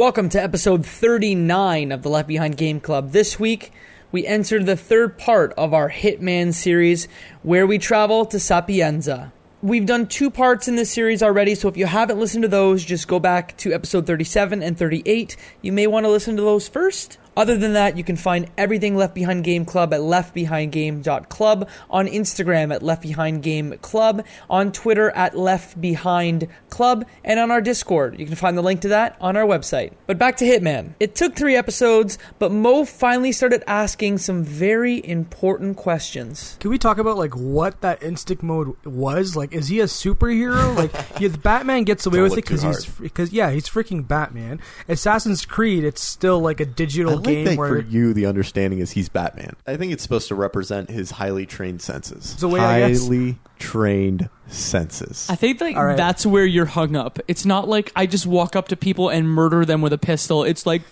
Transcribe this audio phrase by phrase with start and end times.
[0.00, 3.10] Welcome to episode 39 of the Left Behind Game Club.
[3.10, 3.70] This week,
[4.10, 7.06] we enter the third part of our Hitman series
[7.42, 9.30] where we travel to Sapienza.
[9.60, 12.82] We've done two parts in this series already, so if you haven't listened to those,
[12.82, 15.36] just go back to episode 37 and 38.
[15.60, 17.18] You may want to listen to those first.
[17.36, 22.74] Other than that, you can find everything Left Behind Game Club at leftbehindgame.club, on Instagram
[22.74, 28.18] at Left Behind Game Club, on Twitter at Left Behind Club, and on our Discord.
[28.18, 29.92] You can find the link to that on our website.
[30.06, 30.94] But back to Hitman.
[30.98, 36.56] It took three episodes, but Mo finally started asking some very important questions.
[36.60, 39.36] Can we talk about like what that instinct mode was?
[39.36, 40.76] Like, is he a superhero?
[40.76, 44.60] like, yeah, Batman gets away Don't with it because he's because yeah, he's freaking Batman.
[44.88, 48.26] Assassin's Creed, it's still like a digital I like game that where for you, the
[48.26, 49.56] understanding is he's Batman.
[49.66, 52.34] I think it's supposed to represent his highly trained senses.
[52.38, 55.26] So wait, I guess- highly trained senses.
[55.28, 55.96] I think like All right.
[55.96, 57.18] that's where you're hung up.
[57.28, 60.44] It's not like I just walk up to people and murder them with a pistol.
[60.44, 60.82] It's like,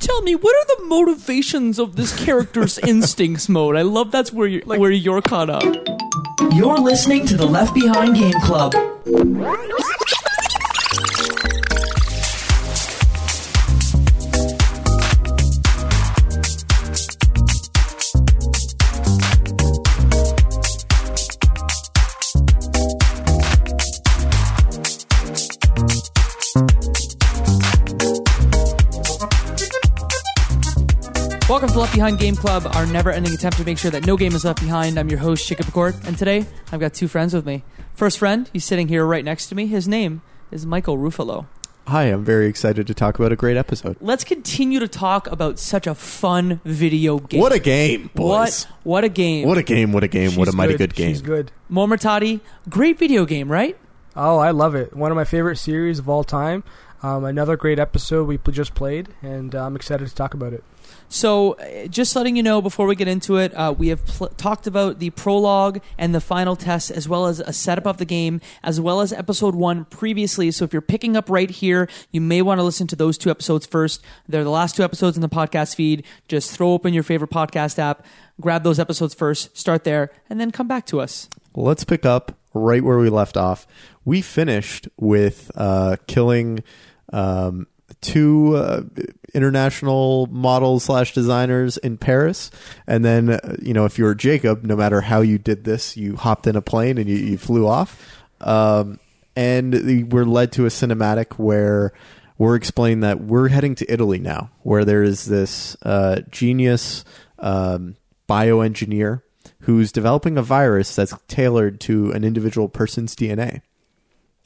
[0.00, 3.76] tell me what are the motivations of this character's instincts mode.
[3.76, 5.62] I love that's where you're where you're caught up.
[6.52, 8.74] You're listening to the Left Behind Game Club.
[31.48, 34.34] Welcome to Left Behind Game Club, our never-ending attempt to make sure that no game
[34.34, 34.98] is left behind.
[34.98, 37.62] I'm your host, Jacob Court, and today I've got two friends with me.
[37.92, 39.68] First friend, he's sitting here right next to me.
[39.68, 41.46] His name is Michael Ruffalo.
[41.86, 43.96] Hi, I'm very excited to talk about a great episode.
[44.00, 47.40] Let's continue to talk about such a fun video game.
[47.40, 48.64] What a game, what boys!
[48.82, 49.46] what a game!
[49.46, 49.92] What a game!
[49.92, 50.34] What a game!
[50.34, 51.10] what a mighty good, game!
[51.10, 51.52] She's good.
[51.70, 53.78] Momotati, great video game, right?
[54.16, 54.96] Oh, I love it.
[54.96, 56.64] One of my favorite series of all time.
[57.04, 60.64] Um, another great episode we just played, and uh, I'm excited to talk about it.
[61.08, 64.28] So, uh, just letting you know before we get into it, uh, we have pl-
[64.28, 68.04] talked about the prologue and the final test, as well as a setup of the
[68.04, 70.50] game, as well as episode one previously.
[70.50, 73.30] So, if you're picking up right here, you may want to listen to those two
[73.30, 74.02] episodes first.
[74.28, 76.04] They're the last two episodes in the podcast feed.
[76.28, 78.04] Just throw open your favorite podcast app,
[78.40, 81.28] grab those episodes first, start there, and then come back to us.
[81.54, 83.66] Let's pick up right where we left off.
[84.04, 86.62] We finished with uh, killing
[87.12, 87.66] um,
[88.00, 88.82] two uh,
[89.36, 92.50] international models slash designers in Paris,
[92.86, 96.16] and then uh, you know if you're Jacob, no matter how you did this, you
[96.16, 98.98] hopped in a plane and you, you flew off, um,
[99.36, 101.92] and we're led to a cinematic where
[102.38, 107.04] we're explained that we're heading to Italy now, where there is this uh, genius
[107.38, 107.96] um,
[108.28, 109.22] bioengineer
[109.60, 113.62] who's developing a virus that's tailored to an individual person's DNA.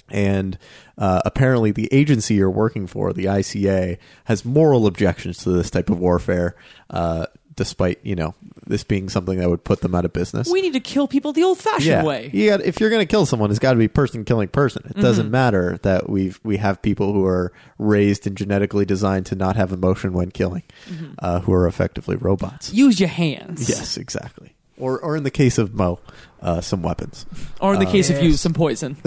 [0.08, 0.58] And
[1.00, 5.90] uh, apparently, the agency you're working for, the ICA, has moral objections to this type
[5.90, 6.54] of warfare,
[6.90, 8.34] uh, despite you know
[8.66, 10.48] this being something that would put them out of business.
[10.48, 12.30] We need to kill people the old fashioned yeah, way.
[12.32, 14.82] you if you're going to kill someone, it's got to be person killing person.
[14.94, 15.32] It doesn't Mm-hmm.
[15.32, 19.72] matter that we've we have people who are raised and genetically designed to not have
[19.72, 21.12] emotion when killing, Mm-hmm.
[21.18, 22.72] uh, who are effectively robots.
[22.72, 23.68] Use your hands.
[23.68, 24.54] Yes, exactly.
[24.78, 25.98] Or, or in the case of Mo,
[26.42, 27.26] uh, some weapons.
[27.60, 28.96] Or in the case of you, some poison.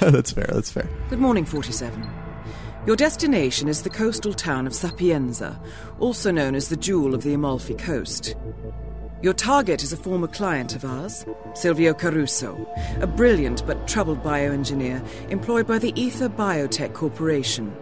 [0.00, 0.48] that's fair.
[0.52, 0.88] That's fair.
[1.10, 2.08] Good morning, 47.
[2.86, 5.60] Your destination is the coastal town of Sapienza,
[6.00, 8.34] also known as the Jewel of the Amalfi Coast.
[9.20, 12.66] Your target is a former client of ours, Silvio Caruso,
[13.00, 17.74] a brilliant but troubled bioengineer employed by the Ether Biotech Corporation.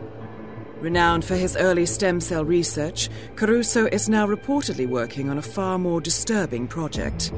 [0.81, 5.79] Renowned for his early stem cell research, Caruso is now reportedly working on a far
[5.79, 7.33] more disturbing project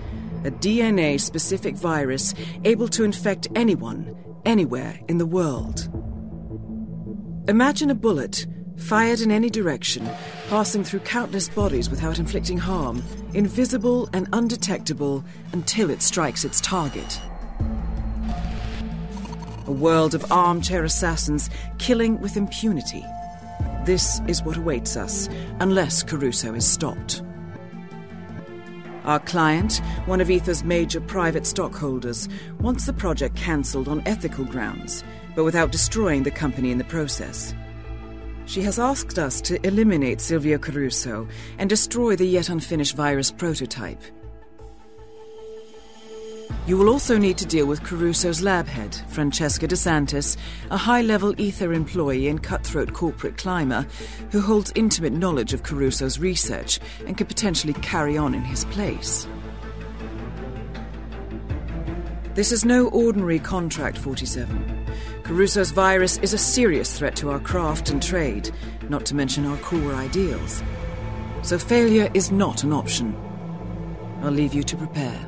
[0.44, 2.34] a DNA specific virus
[2.64, 5.88] able to infect anyone, anywhere in the world.
[7.48, 10.08] Imagine a bullet, fired in any direction,
[10.48, 13.02] passing through countless bodies without inflicting harm,
[13.34, 17.20] invisible and undetectable until it strikes its target.
[19.66, 23.04] A world of armchair assassins killing with impunity.
[23.84, 25.28] This is what awaits us,
[25.60, 27.22] unless Caruso is stopped.
[29.04, 32.28] Our client, one of Ether's major private stockholders,
[32.60, 35.02] wants the project cancelled on ethical grounds,
[35.34, 37.54] but without destroying the company in the process.
[38.44, 41.26] She has asked us to eliminate Silvio Caruso
[41.58, 44.02] and destroy the yet unfinished virus prototype.
[46.68, 50.36] You will also need to deal with Caruso's lab head, Francesca DeSantis,
[50.70, 53.86] a high level Ether employee and cutthroat corporate climber
[54.32, 59.26] who holds intimate knowledge of Caruso's research and could potentially carry on in his place.
[62.34, 64.90] This is no ordinary contract 47.
[65.22, 68.50] Caruso's virus is a serious threat to our craft and trade,
[68.90, 70.62] not to mention our core ideals.
[71.40, 73.16] So failure is not an option.
[74.20, 75.27] I'll leave you to prepare.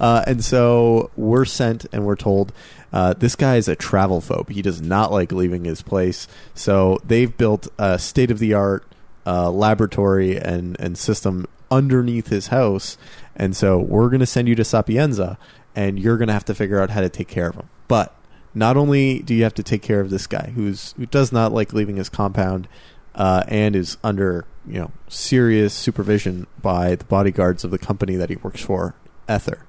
[0.00, 2.52] Uh, and so we're sent and we're told
[2.92, 4.50] uh, this guy is a travel phobe.
[4.50, 6.28] He does not like leaving his place.
[6.54, 8.84] So they've built a state of the art
[9.26, 12.96] uh, laboratory and, and system underneath his house.
[13.36, 15.38] And so we're going to send you to Sapienza
[15.76, 17.68] and you're going to have to figure out how to take care of him.
[17.88, 18.14] But
[18.54, 21.52] not only do you have to take care of this guy who's who does not
[21.52, 22.66] like leaving his compound
[23.14, 28.30] uh, and is under you know serious supervision by the bodyguards of the company that
[28.30, 28.94] he works for,
[29.28, 29.64] Ether.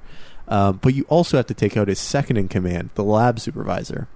[0.50, 4.08] Um, but you also have to take out his second in command, the lab supervisor.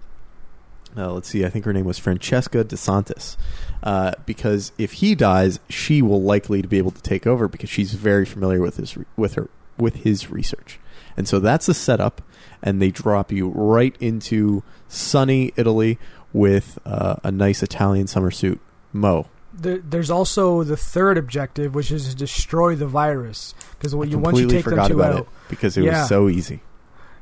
[0.96, 3.38] Uh, let's see, I think her name was Francesca DeSantis.
[3.82, 7.70] Uh, because if he dies, she will likely to be able to take over because
[7.70, 10.80] she's very familiar with his with her with his research.
[11.18, 12.22] And so that's the setup,
[12.62, 16.00] and they drop you right into sunny Italy
[16.32, 18.60] with uh, a nice Italian summer suit.
[18.92, 23.54] Mo, There, there's also the third objective, which is to destroy the virus.
[23.78, 25.78] Because I when you once you completely take them forgot two about out, it because
[25.78, 26.00] it Yeah.
[26.02, 26.62] was so easy.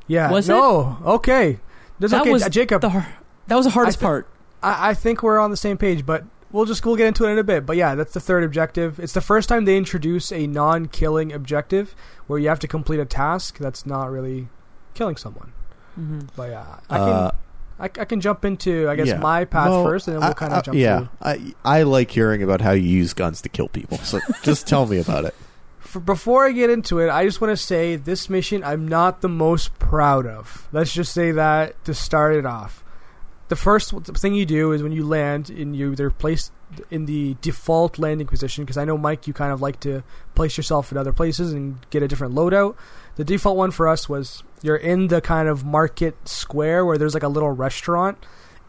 [0.06, 0.52] yeah, Was it?
[0.52, 1.60] no, okay,
[2.00, 2.80] that's that okay, was Uh, Jacob.
[2.80, 3.04] The,
[3.48, 4.28] that was the hardest I thi- part.
[4.62, 7.30] I, I think we're on the same page, but we'll just we'll get into it
[7.32, 7.66] in a bit.
[7.66, 8.98] But yeah, that's the third objective.
[8.98, 11.94] It's the first time they introduce a non-killing objective
[12.28, 14.48] where you have to complete a task that's not really
[14.94, 15.52] killing someone.
[15.96, 17.30] hmm But yeah, I can Uh,
[17.82, 19.18] I, I can jump into I guess yeah.
[19.18, 20.78] my path Mo, first, and then we'll kind of jump.
[20.78, 21.08] Yeah, through.
[21.64, 23.98] I I like hearing about how you use guns to kill people.
[23.98, 25.34] So just tell me about it.
[25.80, 29.20] For, before I get into it, I just want to say this mission I'm not
[29.20, 30.68] the most proud of.
[30.70, 32.84] Let's just say that to start it off.
[33.48, 36.52] The first thing you do is when you land, and you they're placed
[36.90, 38.64] in the default landing position.
[38.64, 40.04] Because I know Mike, you kind of like to
[40.36, 42.76] place yourself in other places and get a different loadout.
[43.16, 47.14] The default one for us was you're in the kind of market square where there's
[47.14, 48.18] like a little restaurant.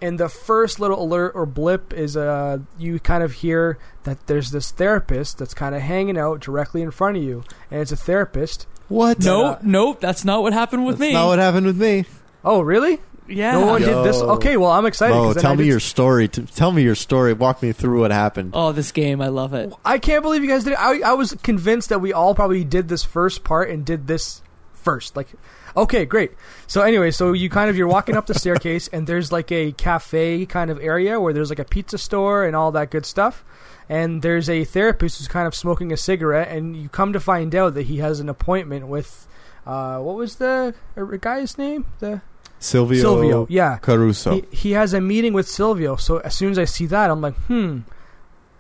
[0.02, 4.52] And the first little alert or blip is uh, you kind of hear that there's
[4.52, 7.96] this therapist that's kind of hanging out directly in front of you, and it's a
[7.96, 8.68] therapist.
[8.90, 9.20] What?
[9.24, 11.08] No, uh, nope, that's not what happened with me.
[11.08, 11.20] That's me.
[11.22, 12.04] not what happened with me.
[12.44, 13.00] Oh, really?
[13.30, 13.54] yeah.
[13.54, 14.18] No one did this.
[14.18, 15.16] Okay, well I'm excited.
[15.16, 16.28] Oh, 'cause then tell me did- your story.
[16.28, 17.32] T- tell me your story.
[17.32, 18.52] Walk me through what happened.
[18.54, 19.72] Oh, this game, I love it.
[19.86, 20.74] I can't believe you guys did.
[20.74, 20.80] It.
[20.80, 24.42] I I was convinced that we all probably did this first part and did this
[24.74, 25.16] first.
[25.16, 25.30] Like,
[25.76, 26.32] okay, great.
[26.68, 29.72] So anyway, so you kind of you're walking up the staircase and there's like a
[29.74, 33.44] cafe kind of area where there's like a pizza store and all that good stuff.
[33.90, 37.54] And there's a therapist who's kind of smoking a cigarette, and you come to find
[37.54, 39.28] out that he has an appointment with,
[39.66, 41.86] uh, what was the uh, guy's name?
[42.00, 42.22] The
[42.60, 43.48] Silvio, Silvio.
[43.50, 44.36] Yeah, Caruso.
[44.36, 45.98] he, he has a meeting with Silvio.
[45.98, 47.80] So as soon as I see that, I'm like, hmm,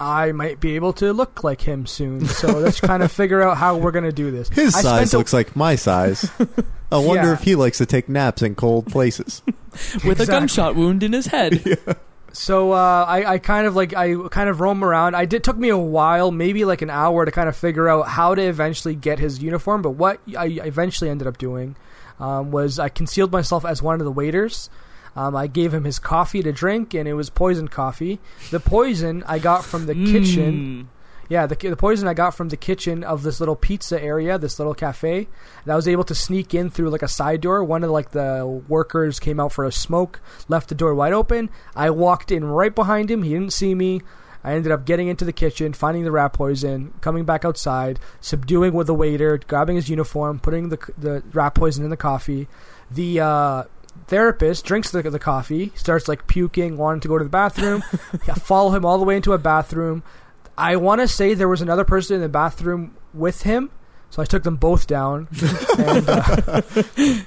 [0.04, 2.26] I might be able to look like him soon.
[2.26, 4.50] So let's kind of figure out how we're gonna do this.
[4.50, 6.30] His I size spent a- looks like my size.
[6.92, 7.34] I wonder Yeah.
[7.34, 9.42] if he likes to take naps in cold places.
[10.06, 11.78] With a gunshot wound in his head.
[12.36, 15.16] So uh, I, I kind of like I kind of roam around.
[15.16, 18.08] I did took me a while, maybe like an hour, to kind of figure out
[18.08, 19.84] how to eventually get his uniform.
[19.84, 21.76] But what I eventually ended up doing
[22.20, 24.72] um, was I concealed myself as one of the waiters.
[25.16, 28.20] Um, I gave him his coffee to drink, and it was poison coffee.
[28.52, 30.54] The poison I got from the kitchen.
[30.54, 30.88] Mm.
[31.30, 34.60] Yeah, the, the poison I got from the kitchen of this little pizza area, this
[34.60, 35.28] little cafe.
[35.66, 37.64] I was able to sneak in through like a side door.
[37.64, 41.50] One of like the workers came out for a smoke, left the door wide open.
[41.76, 43.24] I walked in right behind him.
[43.24, 44.02] He didn't see me.
[44.44, 48.74] I ended up getting into the kitchen, finding the rat poison, coming back outside, subduing
[48.74, 52.50] with the waiter, grabbing his uniform, putting the the rat poison in the coffee.
[52.92, 53.64] The uh,
[54.08, 57.84] therapist drinks the, the coffee, starts like puking, wanting to go to the bathroom.
[58.28, 60.04] I follow him all the way into a bathroom.
[60.58, 63.72] I want to say there was another person in the bathroom with him,
[64.12, 65.28] so I took them both down.
[65.80, 66.62] and, uh,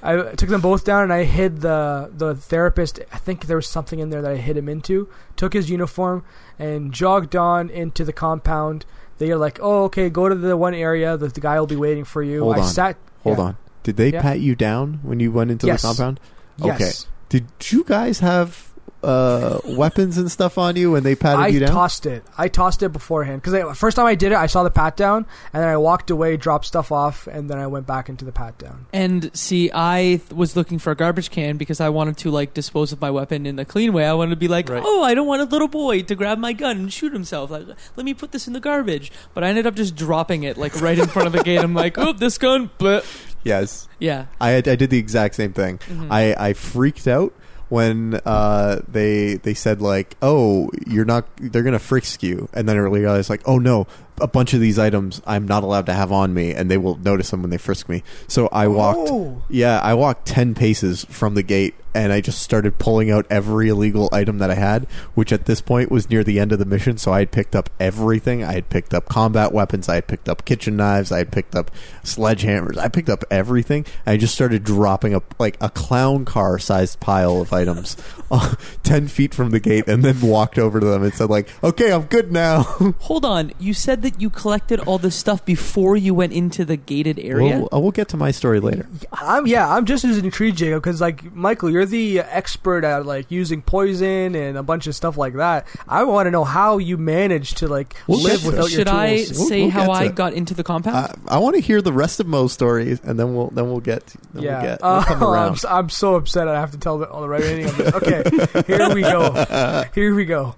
[0.03, 3.01] I took them both down, and I hid the the therapist.
[3.13, 5.09] I think there was something in there that I hid him into.
[5.35, 6.25] Took his uniform
[6.59, 8.87] and jogged on into the compound.
[9.19, 11.17] They are like, "Oh, okay, go to the one area.
[11.17, 12.69] The, the guy will be waiting for you." Hold I on.
[12.69, 12.97] sat.
[13.25, 13.45] Hold yeah.
[13.45, 13.57] on.
[13.83, 14.23] Did they Yeah.
[14.23, 15.83] pat you down when you went into Yes.
[15.83, 16.21] the compound?
[16.59, 16.81] Yes.
[16.81, 17.11] Okay.
[17.29, 18.66] Did you guys have
[19.07, 21.69] uh, weapons and stuff on you when they patted I you down?
[21.71, 22.25] I tossed it.
[22.37, 25.27] I tossed it beforehand because first time I did it, I saw the pat down,
[25.53, 28.33] and then I walked away, dropped stuff off, and then I went back into the
[28.33, 28.87] pat down.
[28.93, 32.53] And see, I th- was looking for a garbage can because I wanted to like
[32.55, 34.05] dispose of my weapon in a clean way.
[34.07, 34.83] I wanted to be like, Right.
[34.85, 37.51] oh, I don't want a little boy to grab my gun and shoot himself.
[37.51, 39.13] Like, let me put this in the garbage.
[39.35, 41.61] But I ended up just dropping it like right in front of the gate.
[41.61, 42.71] I'm like, oh, this gun.
[42.79, 43.07] But
[43.45, 43.89] yes.
[43.99, 45.79] yeah, I, I did the exact same thing.
[45.79, 46.09] Mhm.
[46.11, 47.33] I, I freaked out
[47.69, 51.27] when uh, they they said like, "Oh, you're not.
[51.37, 53.87] They're gonna frisk you," and then I realized like, "Oh no,
[54.21, 56.97] a bunch of these items I'm not allowed to have on me, and they will
[56.97, 58.03] notice them when they frisk me.
[58.29, 59.43] So I walked, Oh.
[59.49, 63.69] yeah, I walked ten paces from the gate, and I just started pulling out every
[63.69, 66.65] illegal item that I had, which at this point was near the end of the
[66.67, 66.99] mission.
[66.99, 68.45] So I had picked up everything.
[68.45, 69.89] I had picked up combat weapons.
[69.89, 71.11] I had picked up kitchen knives.
[71.11, 71.71] I had picked up
[72.05, 72.77] sledgehammers.
[72.79, 73.85] I picked up everything.
[74.07, 77.97] I just started dropping a like a clown car sized pile of items,
[78.31, 81.49] uh, ten feet from the gate, and then walked over to them and said like,
[81.65, 82.63] "Okay, I'm good now."
[83.01, 83.53] Hold on.
[83.59, 87.59] You said that you collected all this stuff before you went into the gated area.
[87.59, 88.87] We'll, uh, we'll get to my story later.
[89.13, 93.31] I'm yeah, I'm just as intrigued, Jacob, because like Michael, you're the expert at like
[93.31, 95.67] using poison and a bunch of stuff like that.
[95.89, 98.71] I want to know how you managed to like We'll live get to without it.
[98.73, 99.39] your Should I tools.
[99.39, 100.15] We'll- say we'll how I it.
[100.15, 100.97] got into the compound?
[101.29, 103.81] I, I want to hear the rest of Mo's stories, and then we'll then we'll
[103.81, 105.53] get then yeah, we'll get we'll come Oh, I'm, around.
[105.53, 106.49] s- I'm so upset.
[106.49, 107.95] I have to tell the, all the right ending of this.
[107.95, 108.23] Okay,
[108.67, 109.45] here we go.
[109.95, 110.55] Here we go.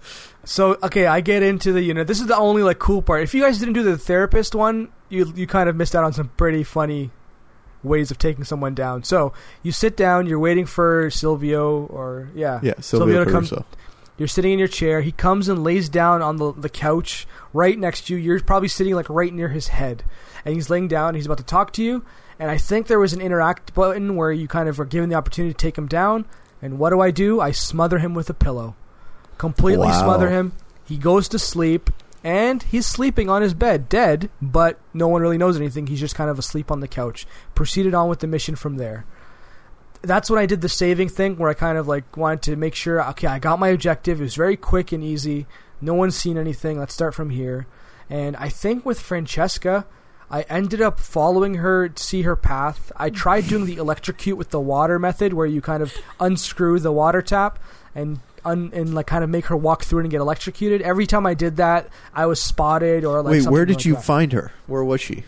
[0.49, 2.07] So okay, I get into the unit.
[2.07, 3.23] This is the only like cool part.
[3.23, 6.15] If you guys didn't do the therapist one, you you kind of missed out on
[6.15, 7.11] some pretty funny
[7.83, 9.05] ways of taking someone down.
[9.05, 13.65] So you sit down, you're waiting for Silvio or yeah, Yeah, Silvio to come-.
[14.17, 15.03] You're sitting in your chair.
[15.03, 18.19] He comes and lays down on the, the couch right next to you.
[18.19, 20.03] You're probably sitting like right near his head.
[20.47, 21.15] And he's laying down.
[21.15, 22.07] He's about to talk to you.
[22.39, 25.15] And I think there was an interact button where you kind of are given the
[25.15, 26.25] opportunity to take him down.
[26.63, 27.39] And what do I do?
[27.39, 28.75] I smother him with a pillow.
[29.39, 30.03] Completely Wow.
[30.03, 30.53] smother him.
[30.85, 31.91] He goes to sleep.
[32.25, 35.87] And he's sleeping on his bed, dead, but no one really knows anything.
[35.87, 37.27] He's just kind of asleep on the couch.
[37.55, 39.05] Proceeded on with the mission from there
[40.03, 42.75] that's when I did the saving thing where I kind of like wanted to make
[42.75, 44.21] sure okay, I got my objective.
[44.21, 45.47] It was very quick and easy.
[45.81, 46.79] No one's seen anything.
[46.79, 47.67] Let's start from here.
[48.11, 49.87] And I think with Francesca,
[50.31, 52.91] I ended up following her to see her path.
[52.97, 56.93] I tried doing the electrocute with the water method where you kind of unscrew the
[56.93, 57.59] water tap
[57.95, 60.83] and un- and like kind of make her walk through it and get electrocuted.
[60.83, 63.95] Every time I did that, I was spotted or like Wait, where did like you
[63.95, 64.05] that.
[64.05, 64.53] find her?
[64.67, 65.25] Where was she?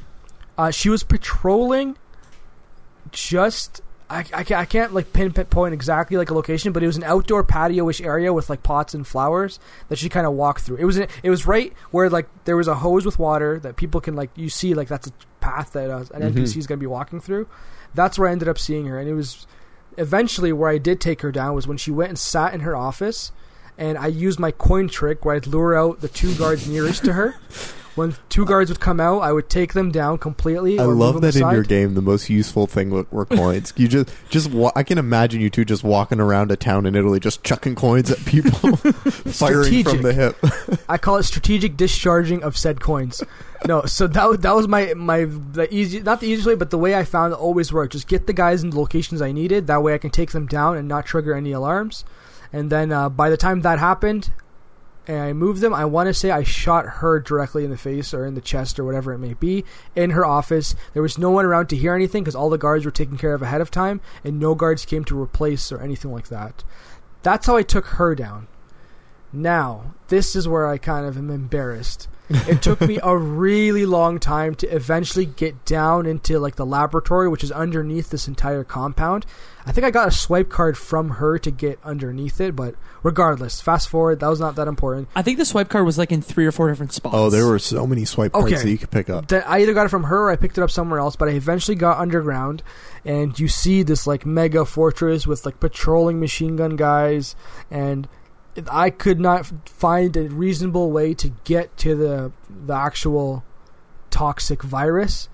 [0.58, 1.96] Uh, she was patrolling
[3.12, 3.80] just.
[4.12, 7.04] I, I, can't, I can't like pinpoint exactly like a location, but it was an
[7.04, 10.78] outdoor patio-ish area with like pots and flowers that she kind of walked through.
[10.78, 14.00] It was it was right where like there was a hose with water that people
[14.00, 16.32] can like you see like that's a path that uh, an Mhm.
[16.34, 17.46] NPC is going to be walking through.
[17.94, 19.46] That's where I ended up seeing her, and it was
[19.96, 22.76] eventually where I did take her down was when she went and sat in her
[22.76, 23.32] office,
[23.76, 27.14] and I used my coin trick where I'd lure out the two guards nearest to
[27.14, 27.36] her.
[27.96, 30.78] When two guards would come out, I would take them down completely.
[30.78, 31.94] I love that in your game.
[31.94, 33.72] The most useful thing were, coins.
[33.76, 36.94] you just just wa- I can imagine you two just walking around a town in
[36.94, 40.36] Italy, just chucking coins at people, firing from the hip.
[40.88, 43.22] I call it strategic discharging of said coins.
[43.66, 46.70] No, so that wa- that was my my the easy not the easiest way, but
[46.70, 47.92] the way I found it always worked.
[47.92, 49.66] Just get the guys in the locations I needed.
[49.66, 52.04] That way I can take them down and not trigger any alarms.
[52.52, 54.30] And then uh, by the time that happened,
[55.06, 58.12] and I moved them, I want to say I shot her directly in the face
[58.14, 59.64] or in the chest or whatever it may be
[59.96, 60.74] in her office.
[60.92, 63.34] There was no one around to hear anything because all the guards were taken care
[63.34, 66.62] of ahead of time, and no guards came to replace or anything like that.
[67.22, 68.46] That's how I took her down.
[69.32, 72.08] Now, this is where I kind of am embarrassed.
[72.30, 77.28] It took me a really long time to eventually get down into like the laboratory,
[77.28, 79.26] which is underneath this entire compound.
[79.66, 83.60] I think I got a swipe card from her to get underneath it, but regardless,
[83.60, 85.08] fast forward, that was not that important.
[85.14, 87.14] I think the swipe card was like in three or four different spots.
[87.16, 88.62] oh, there were so many swipe cards Okay.
[88.62, 89.28] that you could pick up.
[89.28, 91.28] That I either got it from her or I picked it up somewhere else, but
[91.28, 92.62] I eventually got underground
[93.04, 97.34] and you see this like mega fortress with like patrolling machine gun guys
[97.70, 98.08] and
[98.70, 103.44] I could not find a reasonable way to get to the the actual
[104.10, 105.28] toxic virus.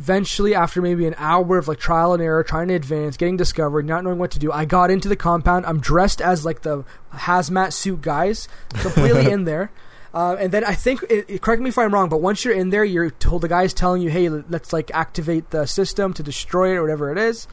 [0.00, 3.84] Eventually, after maybe an hour of like trial and error, trying to advance, getting discovered,
[3.84, 5.66] not knowing what to do, I got into the compound.
[5.66, 9.72] I'm dressed as like the hazmat suit guys, completely in there.
[10.14, 12.70] Uh, and then I think, it, correct me if I'm wrong, but once you're in
[12.70, 16.72] there, you're told the guy's telling you, "Hey, let's like activate the system to destroy
[16.72, 17.46] it or whatever it is."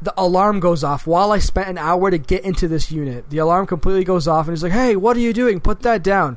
[0.00, 3.30] The alarm goes off while I spent an hour to get into this unit.
[3.30, 5.60] The alarm completely goes off, and he's like, "Hey, what are you doing?
[5.60, 6.36] Put that down."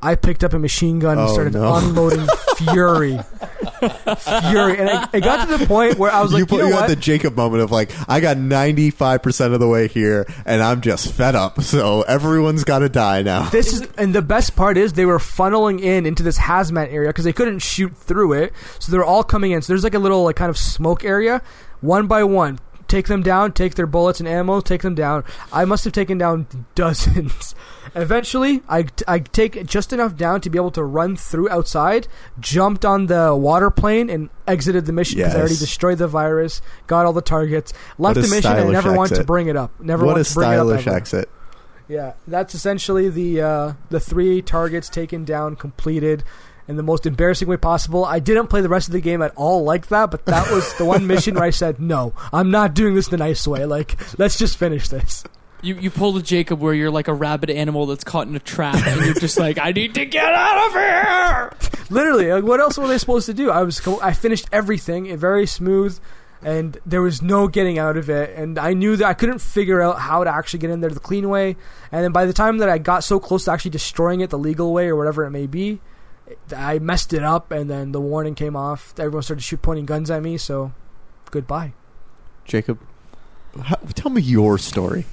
[0.00, 1.74] I picked up a machine gun and Oh, started no.
[1.74, 2.24] unloading
[2.56, 3.18] fury,
[4.50, 6.62] fury, and it, it got to the point where I was you like, put, "You
[6.62, 9.60] know you what?" had the Jacob moment of like, I got ninety five percent of
[9.60, 11.58] the way here, and I'm just fed up.
[11.68, 13.50] So everyone's got to die now.
[13.50, 17.10] This is, and the best part is they were funneling in into this hazmat area
[17.10, 19.60] because they couldn't shoot through it, so they're all coming in.
[19.62, 21.42] So there's like a little like kind of smoke area,
[21.80, 22.58] one by one.
[22.88, 25.22] Take them down, take their bullets and ammo, take them down.
[25.52, 27.54] I must have taken down dozens.
[27.94, 32.08] Eventually, I, I take just enough down to be able to run through outside,
[32.40, 36.62] jumped on the water plane, and exited the mission because I already destroyed the virus,
[36.86, 39.78] got all the targets, left the mission, and I never want to bring it up.
[39.80, 41.30] Never what want a to bring it up stylish exit.
[41.88, 46.22] Yeah, that's essentially the uh, the three targets taken down, completed,
[46.68, 48.04] in the most embarrassing way possible.
[48.04, 50.72] I didn't play the rest of the game at all like that, but that was
[50.74, 53.64] the one mission where I said, "No, I'm not doing this the nice way.
[53.64, 55.24] Like, let's just finish this."
[55.62, 58.40] You you pulled a Jacob where you're like a rabid animal that's caught in a
[58.40, 61.52] trap, and you're just like, I need to get out of here.
[61.90, 63.50] Literally, like, what else were they supposed to do?
[63.50, 65.98] I was I finished everything, eh, very smooth,
[66.42, 68.36] and there was no getting out of it.
[68.36, 71.00] And I knew that I couldn't figure out how to actually get in there the
[71.00, 71.56] clean way.
[71.90, 74.38] And then by the time that I got so close to actually destroying it the
[74.38, 75.80] legal way or whatever it may be,
[76.56, 77.50] I messed it up.
[77.50, 78.94] And then the warning came off.
[78.98, 80.36] Everyone started shoot pointing guns at me.
[80.38, 80.72] So,
[81.30, 81.72] goodbye.
[82.44, 82.78] Jacob,
[83.62, 85.04] how, tell me your story.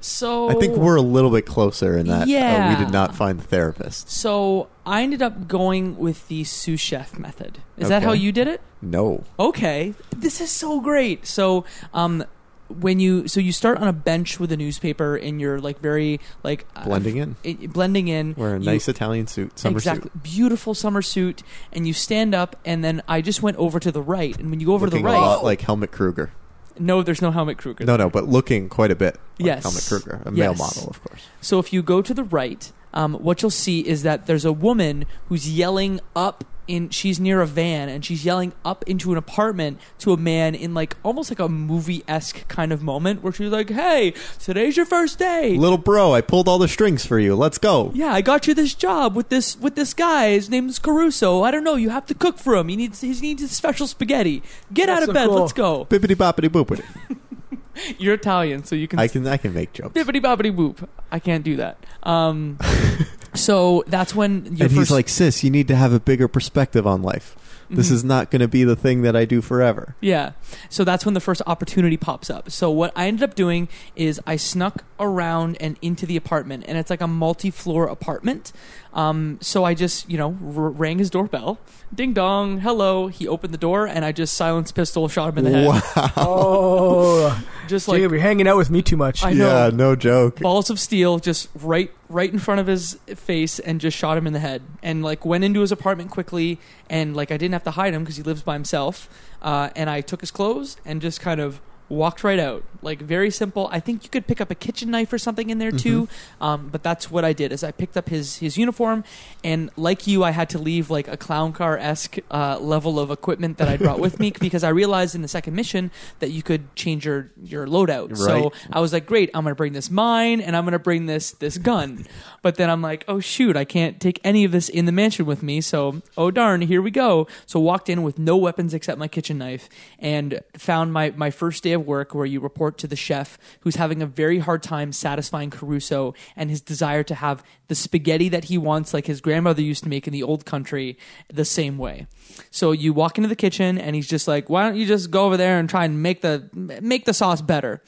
[0.00, 3.40] So I think we're a little bit closer in that uh, we did not find
[3.40, 4.08] the therapist.
[4.08, 7.58] So I ended up going with the sous chef method.
[7.76, 8.60] Is that how you did it?
[8.80, 9.24] No.
[9.38, 11.26] Okay, this is so great.
[11.26, 12.24] So, um,
[12.68, 16.20] when you so you start on a bench with a newspaper and you're like very
[16.42, 17.36] like uh, Blending in.
[17.44, 18.34] it- blending in.
[18.36, 20.22] Wear a You- nice Italian suit, summer exactly, suit.
[20.22, 21.42] beautiful summer suit,
[21.72, 24.60] and you stand up, and then I just went over to the right, and when
[24.60, 26.32] you go over looking to the a lot right, like Helmut Kruger.
[26.78, 27.84] no, there's no Helmut Kruger.
[27.84, 29.62] No, no, but looking quite a bit like Yes.
[29.62, 30.58] Helmut Kruger, a male Yes.
[30.58, 31.22] model, of course.
[31.40, 34.52] So if you go to the right, um, what you'll see is that there's a
[34.52, 36.90] woman who's yelling up in.
[36.90, 40.74] She's near a van and she's yelling up into an apartment to a man in
[40.74, 44.86] like almost like a movie esque kind of moment where she's like, "Hey, today's your
[44.86, 47.34] first day." Little bro, I pulled all the strings for you.
[47.36, 47.90] Let's go.
[47.94, 50.30] yeah, I got you this job with this with this guy.
[50.30, 51.42] His name's Caruso.
[51.42, 51.76] I don't know.
[51.76, 52.68] You have to cook for him.
[52.68, 54.42] He needs he needs special spaghetti.
[54.72, 55.26] Get That's out of so bed.
[55.28, 55.34] cool.
[55.40, 55.84] Let's go.
[55.86, 56.84] Bippity boppity boopity.
[57.98, 59.92] You're Italian, so you can I can I can make jokes.
[59.92, 60.88] bippity boppity boop.
[61.12, 61.76] I can't do that.
[62.02, 62.58] Um,
[63.36, 66.26] so that's when your and first he's like, sis, you need to have a bigger
[66.28, 67.36] perspective on life.
[67.68, 67.92] This Mhm.
[67.94, 69.96] is not going to be the thing that I do forever.
[70.00, 70.32] Yeah.
[70.70, 72.48] So that's when the first opportunity pops up.
[72.48, 76.78] So what I ended up doing is I snuck around and into the apartment, and
[76.78, 78.52] it's like a multi-floor apartment.
[78.94, 81.58] Um, so I just, you know, r- rang his doorbell.
[81.92, 83.08] Ding dong, hello.
[83.08, 85.66] He opened the door, and I just silenced pistol, shot him in the head.
[85.96, 86.10] Wow.
[86.16, 89.24] Oh, Just like Jacob, you're hanging out with me too much.
[89.24, 89.64] I know.
[89.64, 90.38] Yeah, no joke.
[90.38, 94.26] balls of steel just right right in front of his face and just shot him
[94.26, 94.62] in the head.
[94.82, 98.02] And like went into his apartment quickly and like i didn't have to hide him
[98.02, 99.08] because he lives by himself
[99.42, 103.30] uh, and i took his clothes and just kind of walked right out like very
[103.30, 106.08] simple i think you could pick up a kitchen knife or something in there too
[106.40, 109.04] um, but that's what i did is i picked up his his uniform
[109.44, 113.58] and like you i had to leave like a clown car-esque uh, level of equipment
[113.58, 116.74] that i brought with me because i realized in the second mission that you could
[116.74, 120.56] change your your loadout so I was like, great, I'm gonna bring this mine and
[120.56, 122.06] I'm gonna bring this this gun.
[122.42, 125.26] But then I'm like, oh shoot, I can't take any of this in the mansion
[125.26, 125.60] with me.
[125.60, 127.26] So oh darn, here we go.
[127.46, 129.68] So walked in with no weapons except my kitchen knife
[129.98, 133.76] and found my my first day of work where you report to the chef who's
[133.76, 138.44] having a very hard time satisfying Caruso and his desire to have the spaghetti that
[138.44, 140.98] he wants, like his grandmother used to make in the old country,
[141.32, 142.06] the same way.
[142.50, 145.26] So you walk into the kitchen and he's just like, why don't you just go
[145.26, 147.82] over there and try and make the make the sauce better?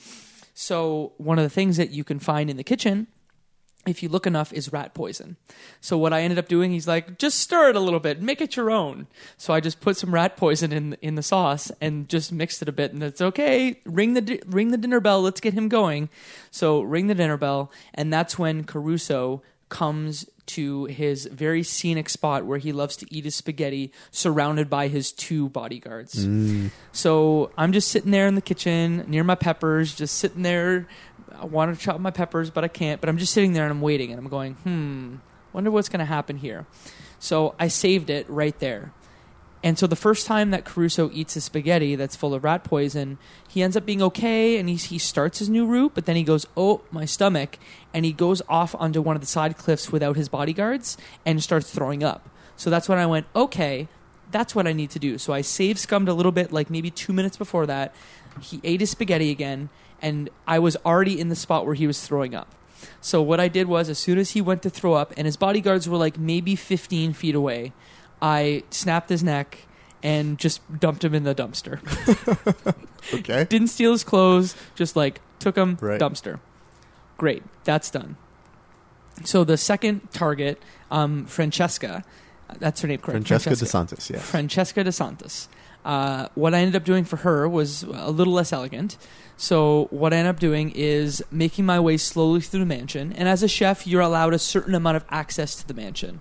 [0.55, 3.07] So one of the things that you can find in the kitchen,
[3.88, 5.37] if you look enough, is rat poison.
[5.81, 8.40] So what I ended up doing, he's like, just stir it a little bit, make
[8.40, 9.07] it your own.
[9.37, 12.68] So I just put some rat poison in in the sauce and just mixed it
[12.68, 13.81] a bit, and it's okay.
[13.85, 15.22] Ring the di- ring the dinner bell.
[15.22, 16.09] Let's get him going.
[16.51, 22.46] So ring the dinner bell, and that's when Caruso comes to his very scenic spot
[22.46, 26.27] where he loves to eat his spaghetti surrounded by his two bodyguards.
[26.27, 26.70] Mm.
[26.92, 30.88] So I'm just sitting there in the kitchen near my peppers, just sitting there.
[31.34, 33.00] I want to chop my peppers, but I can't.
[33.00, 35.16] But I'm just sitting there and I'm waiting and I'm going, hmm,
[35.52, 36.66] wonder what's going to happen here.
[37.18, 38.92] So I saved it right there.
[39.62, 43.18] And so the first time that Caruso eats his spaghetti that's full of rat poison,
[43.48, 46.22] he ends up being okay and he's, he starts his new route, but then he
[46.22, 47.58] goes, oh, my stomach.
[47.92, 51.72] And he goes off onto one of the side cliffs without his bodyguards and starts
[51.72, 52.28] throwing up.
[52.56, 53.88] So that's when I went, okay,
[54.30, 55.18] that's what I need to do.
[55.18, 57.94] So I save scummed a little bit, like maybe two minutes before that.
[58.40, 59.70] He ate his spaghetti again,
[60.02, 62.54] and I was already in the spot where he was throwing up.
[63.00, 65.37] So what I did was, as soon as he went to throw up, and his
[65.37, 67.72] bodyguards were like maybe 15 feet away,
[68.22, 69.58] I snapped his neck
[70.02, 71.80] and just dumped him in the dumpster.
[73.14, 73.44] Okay.
[73.44, 76.00] Didn't steal his clothes, just like took him Right.
[76.00, 76.40] dumpster.
[77.16, 78.16] Great, that's done.
[79.24, 82.04] So the second target, um, Francesca,
[82.58, 83.26] that's her name, correct?
[83.26, 84.22] Francesca DeSantis, yes.
[84.22, 85.48] Francesca De Santos.
[85.88, 88.98] Uh, what I ended up doing for her was a little less elegant.
[89.38, 93.14] So what I ended up doing is making my way slowly through the mansion.
[93.14, 96.20] And as a chef, you're allowed a certain amount of access to the mansion.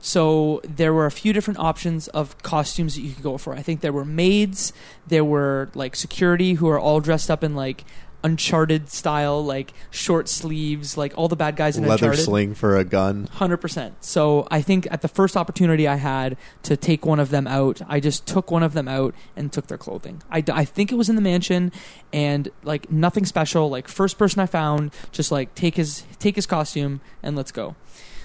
[0.00, 3.54] So there were a few different options of costumes that you could go for.
[3.54, 4.72] I think there were maids,
[5.08, 7.84] there were like security who are all dressed up in like
[8.24, 12.24] Uncharted style, like short sleeves, like all the bad guys in Leather Uncharted.
[12.24, 13.28] sling for a gun.
[13.32, 13.94] Hundred percent.
[14.04, 17.80] So I think at the first opportunity I had to take one of them out,
[17.88, 20.22] I just took one of them out and took their clothing.
[20.30, 21.70] I, I think it was in the mansion,
[22.12, 23.70] and like nothing special.
[23.70, 27.76] Like first person I found, just like take his take his costume and let's go.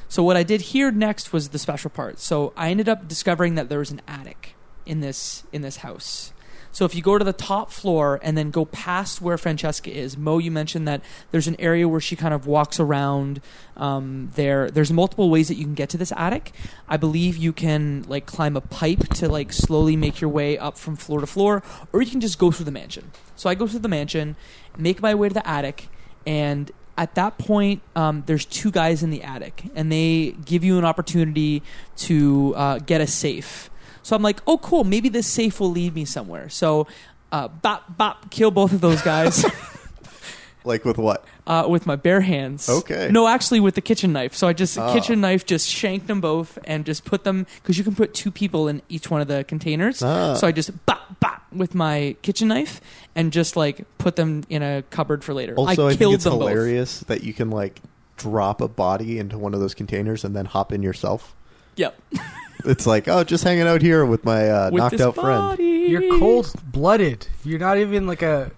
[0.10, 2.20] So what I did here next was the special part.
[2.20, 6.33] So I ended up discovering that there was an attic in this in this house.
[6.74, 10.18] So if you go to the top floor and then go past where Francesca is,
[10.18, 13.42] Mo, you mentioned that there's an area where she kind of walks around.
[13.78, 16.52] Um, there, there's multiple ways that you can get to this attic.
[16.90, 20.78] I believe you can like climb a pipe to like slowly make your way up
[20.78, 23.12] from floor to floor, or you can just go through the mansion.
[23.36, 24.36] So I go through the mansion,
[24.78, 25.90] make my way to the attic,
[26.26, 30.78] and at that point, um, there's two guys in the attic, and they give you
[30.78, 31.64] an opportunity
[31.98, 33.70] to uh, get a safe.
[34.04, 34.84] So I'm like, oh, cool.
[34.84, 36.50] Maybe this safe will lead me somewhere.
[36.50, 36.88] So,
[37.32, 39.44] uh, bop, bop, kill both of those guys
[40.66, 41.26] Like with what?
[41.46, 42.70] uh, with my bare hands.
[42.70, 43.10] Okay.
[43.12, 44.34] No, actually with the kitchen knife.
[44.34, 44.94] So I just Ah.
[44.94, 48.32] kitchen knife, just shanked them both, and just put them because you can put two
[48.32, 50.02] people in each one of the containers.
[50.02, 50.36] Ah.
[50.36, 52.80] So I just bop, bop with my kitchen knife
[53.14, 55.54] and just like put them in a cupboard for later.
[55.56, 56.48] Also, I I, think it's them both.
[56.50, 57.82] hilarious that you can like
[58.16, 61.36] drop a body into one of those containers and then hop in yourself.
[61.76, 62.00] Yep.
[62.66, 65.28] It's like, oh, just hanging out here with my uh, with knocked this out friend.
[65.28, 65.64] body.
[65.90, 67.28] You're cold blooded.
[67.44, 68.52] You're not even like a.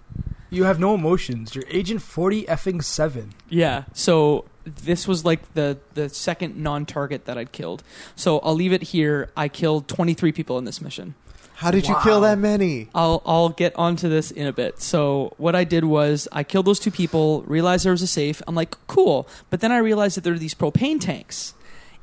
[0.50, 1.54] You have no emotions.
[1.54, 3.32] You're Agent Forty effing seven.
[3.48, 3.84] Yeah.
[3.92, 7.82] So this was like the the second non-target that I'd killed.
[8.14, 9.30] So I'll leave it here.
[9.36, 11.14] I killed 23 people in this mission.
[11.54, 12.02] How did you Wow.
[12.02, 12.88] kill that many?
[12.94, 14.80] I'll I'll get onto this in a bit.
[14.80, 18.40] So what I did was I killed those two people, realized there was a safe.
[18.46, 19.28] I'm like, cool.
[19.50, 21.54] But then I realized that there are these propane tanks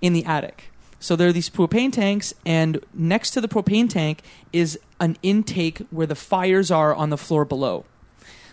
[0.02, 0.70] in the attic.
[1.04, 4.22] So there are these propane tanks, and next to the propane tank
[4.54, 7.84] is an intake where the fires are on the floor below.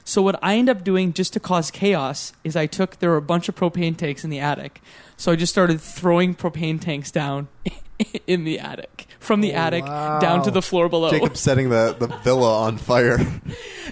[0.03, 3.17] So what I end up doing just to cause chaos is I took there were
[3.19, 4.83] a bunch of propane tanks in the attic.
[5.17, 7.47] So I just started throwing propane tanks down
[8.27, 9.07] in the attic.
[9.21, 10.19] From the Oh, attic wow.
[10.19, 11.11] down to the floor below.
[11.13, 13.19] Jacob setting the, the villa on fire.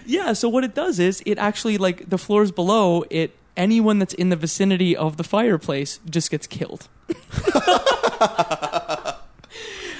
[0.07, 4.15] Yeah, so what it does is it actually like the floors below it anyone that's
[4.15, 6.89] in the vicinity of the fireplace just gets killed.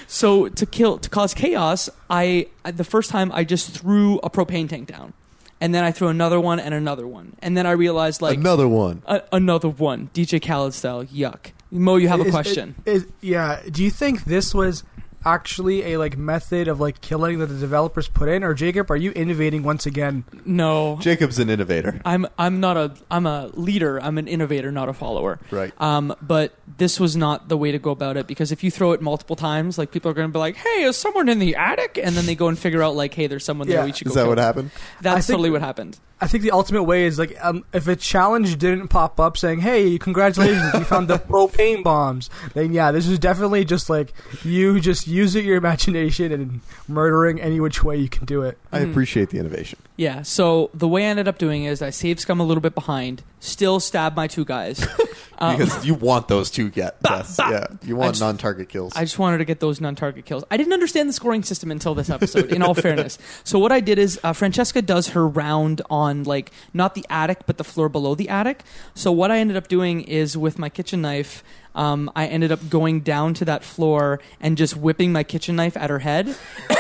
[0.07, 4.69] so to kill to cause chaos, I the first time I just threw a propane
[4.69, 5.13] tank down.
[5.61, 7.35] And then I threw another one and another one.
[7.43, 9.03] And then I realized like Another one.
[9.07, 11.05] a, another one, DJ Khaled style.
[11.05, 11.51] Yuck.
[11.73, 12.77] Mo, you have a Is- question.
[12.87, 13.61] is- yeah.
[13.69, 14.85] Do you think this was
[15.25, 18.97] actually a like method of like killing that the developers put in, or Jacob, are
[18.97, 20.25] you innovating once again?
[20.45, 20.97] no.
[21.01, 22.01] Jacob's an innovator.
[22.05, 23.99] I'm I'm not a I'm a leader.
[24.03, 25.39] I'm an innovator, not a follower.
[25.51, 25.73] Right.
[25.81, 28.93] Um, but this was not the way to go about it because if you throw
[28.93, 31.57] it multiple times, like people are going to be like, "Hey, is someone in the
[31.57, 33.79] attic?" And then they go and figure out like, "Hey, there's someone there.
[33.79, 33.85] Yeah.
[33.85, 34.71] We should Is that kill what them." happened?
[35.01, 35.99] That's think- totally what happened.
[36.21, 39.61] I think the ultimate way is like um, if a challenge didn't pop up saying,
[39.61, 44.13] "Hey, congratulations, you found the propane bombs," then yeah, this is definitely just like
[44.45, 48.59] you just using your imagination and murdering any which way you can do it.
[48.73, 48.91] I Mhm.
[48.91, 49.79] appreciate the innovation.
[49.97, 50.23] Yeah.
[50.23, 53.23] So the way I ended up doing is I saved scum a little bit behind,
[53.41, 54.87] still stabbed my two guys.
[55.41, 57.37] Um, Because you want those two get deaths.
[57.37, 57.49] bah.
[57.51, 57.67] Yeah.
[57.85, 58.93] You want just- non-target kills.
[58.97, 60.43] I just wanted to get those non-target kills.
[60.51, 62.53] I didn't understand the scoring system until this episode.
[62.53, 66.51] in all fairness, so what I did is uh, Francesca does her round on like
[66.75, 68.65] not the attic but the floor below the attic.
[68.95, 71.45] So what I ended up doing is with my kitchen knife.
[71.75, 75.77] Um, I ended up going down to that floor and just whipping my kitchen knife
[75.77, 76.35] at her head.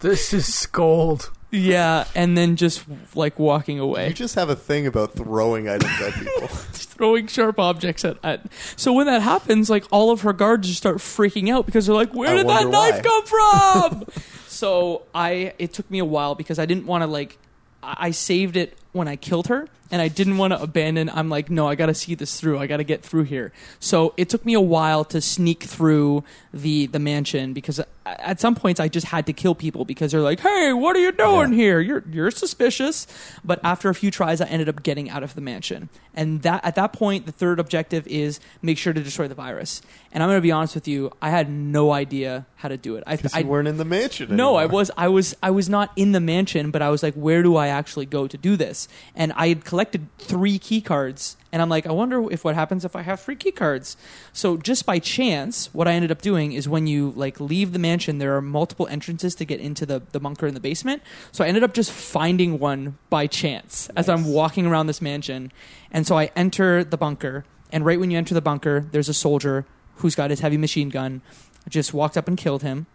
[0.00, 1.30] This is gold.
[1.50, 4.08] Yeah, and then just like walking away.
[4.08, 6.48] you just have a thing about throwing items at people.
[6.94, 8.42] Throwing sharp objects at, at.
[8.76, 11.94] So when that happens, like all of her guards just start freaking out because they're
[11.94, 16.04] like, "Where I did that knife why." come from?" so I, it took me a
[16.04, 17.38] while because I didn't want to like,
[17.82, 21.10] I I saved it when I killed her, and I didn't want to abandon.
[21.10, 22.58] I'm like, no, I got to see this through.
[22.58, 23.52] I got to get through here.
[23.80, 28.40] So it took me a while to sneak through the the mansion because uh, at
[28.40, 31.12] some points I just had to kill people because they're like, "Hey, what are you
[31.12, 31.56] doing Yeah.
[31.58, 31.80] here?
[31.80, 33.06] You're you're suspicious."
[33.44, 36.64] But after a few tries, I ended up getting out of the mansion, and that
[36.64, 39.82] at that point, the third objective is make sure to destroy the virus.
[40.12, 42.94] And I'm going to be honest with you, I had no idea how to do
[42.96, 43.02] it.
[43.06, 45.90] I, I you weren't in the mansion no, I was I was I was not
[45.96, 48.83] in the mansion, but I was like, where do I actually go to do this?
[49.14, 52.84] And I had collected three key cards, and I'm like, I wonder if what happens
[52.84, 53.96] if I have three key cards.
[54.32, 57.78] So just by chance, what I ended up doing is when you like leave the
[57.78, 61.02] mansion, there are multiple entrances to get into the the bunker in the basement.
[61.32, 65.52] So I ended up just finding one by chance as I'm walking around this mansion,
[65.90, 69.14] and so I enter the bunker, and right when you enter the bunker, there's a
[69.14, 69.66] soldier
[69.96, 71.22] who's got his heavy machine gun.
[71.68, 72.86] Just walked up and killed him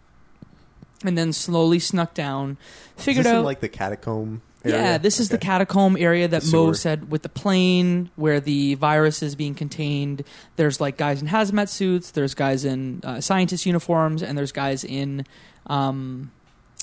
[1.04, 2.56] and then slowly snuck down.
[2.96, 4.78] Figured this in out like the catacomb area?
[4.78, 9.22] Yeah, this is the catacomb area that Mo said with the plane where the virus
[9.22, 10.24] is being contained.
[10.56, 14.84] There's like guys in hazmat suits, there's guys in uh, scientist uniforms, and there's guys
[14.84, 15.26] in
[15.66, 16.30] um,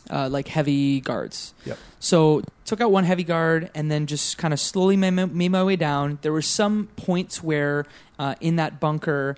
[0.10, 1.54] uh, like heavy guards.
[1.66, 1.78] Yep.
[2.00, 5.50] So took out one heavy guard and then just kind of slowly made my, made
[5.50, 6.20] my way down.
[6.22, 7.86] There were some points where
[8.20, 9.36] uh, in that bunker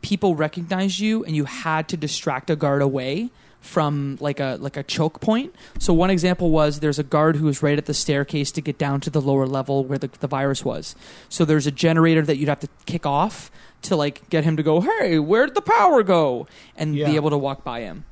[0.00, 3.30] people recognized you and you had to distract a guard away
[3.62, 5.54] from like a like a choke point.
[5.78, 8.76] So one example was there's a guard who was right at the staircase to get
[8.76, 10.94] down to the lower level where the, the virus was.
[11.30, 13.50] So there's a generator that you'd have to kick off
[13.82, 16.46] to like get him to go, "Hey, where did the power go?"
[16.76, 17.08] and Yeah.
[17.08, 18.04] be able to walk by him.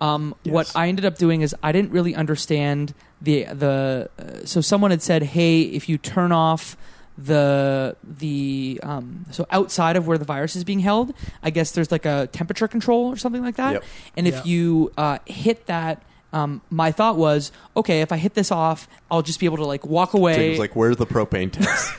[0.00, 0.52] Um, Yes.
[0.54, 4.08] What I ended up doing is I didn't really understand the the.
[4.18, 6.76] Uh, so someone had said, "Hey, if you turn off
[7.18, 11.90] the the um, so outside of where the virus is being held, I guess there's
[11.92, 13.74] like a temperature control or something like that.
[13.74, 13.84] Yep.
[14.16, 14.44] And if Yeah.
[14.44, 19.20] you uh, hit that." Um, my thought was, okay, if I hit this off, I'll
[19.20, 20.36] just be able to like walk away.
[20.36, 21.90] James, like, where's the propane tanks?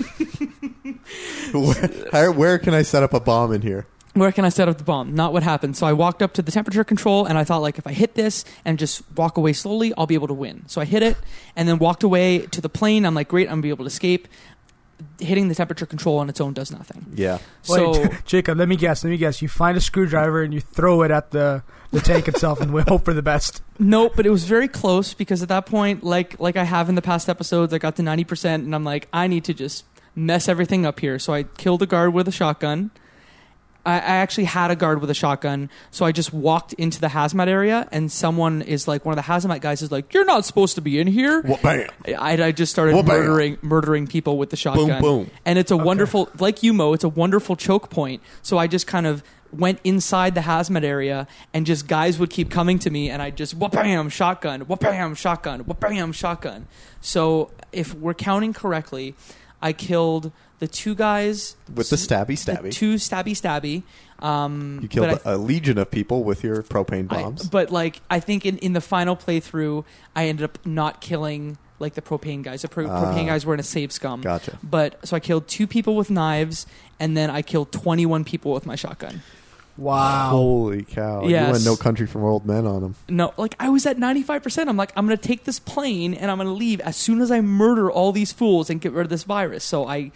[2.14, 3.88] where, where can I set up a bomb in here?
[4.14, 5.16] where can I set up the bomb?
[5.16, 5.78] Not what happened.
[5.78, 8.16] So I walked up to the temperature control and I thought like if I hit
[8.16, 10.64] this and just walk away slowly, I'll be able to win.
[10.68, 11.16] So I hit it
[11.56, 13.06] and then walked away to the plane.
[13.06, 14.28] I'm like, great, I'm gonna be able to escape.
[15.20, 17.06] Hitting the temperature control on its own does nothing.
[17.14, 17.40] Yeah.
[17.62, 19.04] So Wait, Jacob, let me guess.
[19.04, 19.42] Let me guess.
[19.42, 22.82] You find a screwdriver and you throw it at the, the tank itself and we
[22.88, 23.62] hope for the best.
[23.80, 26.96] Nope, but it was very close because at that point, like like I have in
[26.96, 29.86] the past episodes, I got to ninety percent, and I'm like, I need to just
[30.16, 31.20] mess everything up here.
[31.20, 32.92] So I killed a guard with a shotgun.
[33.86, 37.08] I, I actually had a guard with a shotgun, so I just walked into the
[37.08, 40.46] hazmat area, and someone is like, one of the hazmat guys is like, "You're not
[40.46, 41.88] supposed to be in here." Well, bam.
[42.08, 43.18] I, I just started Well, bam.
[43.20, 45.02] murdering murdering people with the shotgun.
[45.02, 45.32] boom.
[45.46, 48.22] And it's a wonderful, like you, Mo, it's a wonderful choke point.
[48.42, 52.50] So I just kind of went inside the hazmat area, and just guys would keep
[52.50, 56.68] coming to me, and I just wha-bam, shotgun, wha-bam, shotgun, wha-bam, shotgun.
[57.02, 59.14] So if we're counting correctly,
[59.62, 62.72] I killed the two guys With the stabby the stabby.
[62.72, 63.84] two stabby stabby.
[64.24, 67.48] Um, you killed but I- a legion of people with your propane I- bombs.
[67.50, 69.84] but like I think in, in the final playthrough,
[70.16, 72.62] I ended up not killing like the propane guys.
[72.62, 73.04] The pro- Ah.
[73.14, 74.22] propane guys were in a save scum.
[74.22, 74.60] gotcha.
[74.62, 76.68] But so I killed two people with knives,
[77.00, 79.24] and then I killed twenty one people with my shotgun.
[79.78, 80.30] Wow.
[80.30, 81.24] Holy cow.
[81.24, 82.96] You went no country for old men on them.
[83.10, 84.70] No, like I was at ninety five percent.
[84.70, 87.42] I'm like I'm gonna take this plane and I'm gonna leave as soon as I
[87.42, 89.64] murder all these fools and get rid of this virus.
[89.64, 90.12] So I,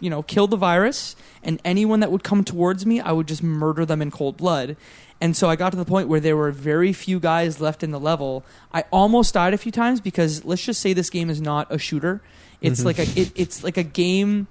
[0.00, 3.42] you know, killed the virus, and anyone that would come towards me, I would just
[3.42, 4.76] murder them in cold blood.
[5.20, 7.92] And so I got to the point where there were very few guys left in
[7.92, 8.44] the level.
[8.72, 11.78] I almost died a few times because let's just say this game is not a
[11.78, 12.20] shooter.
[12.62, 12.84] It's Mhm.
[12.84, 14.46] like a it, it's like a game.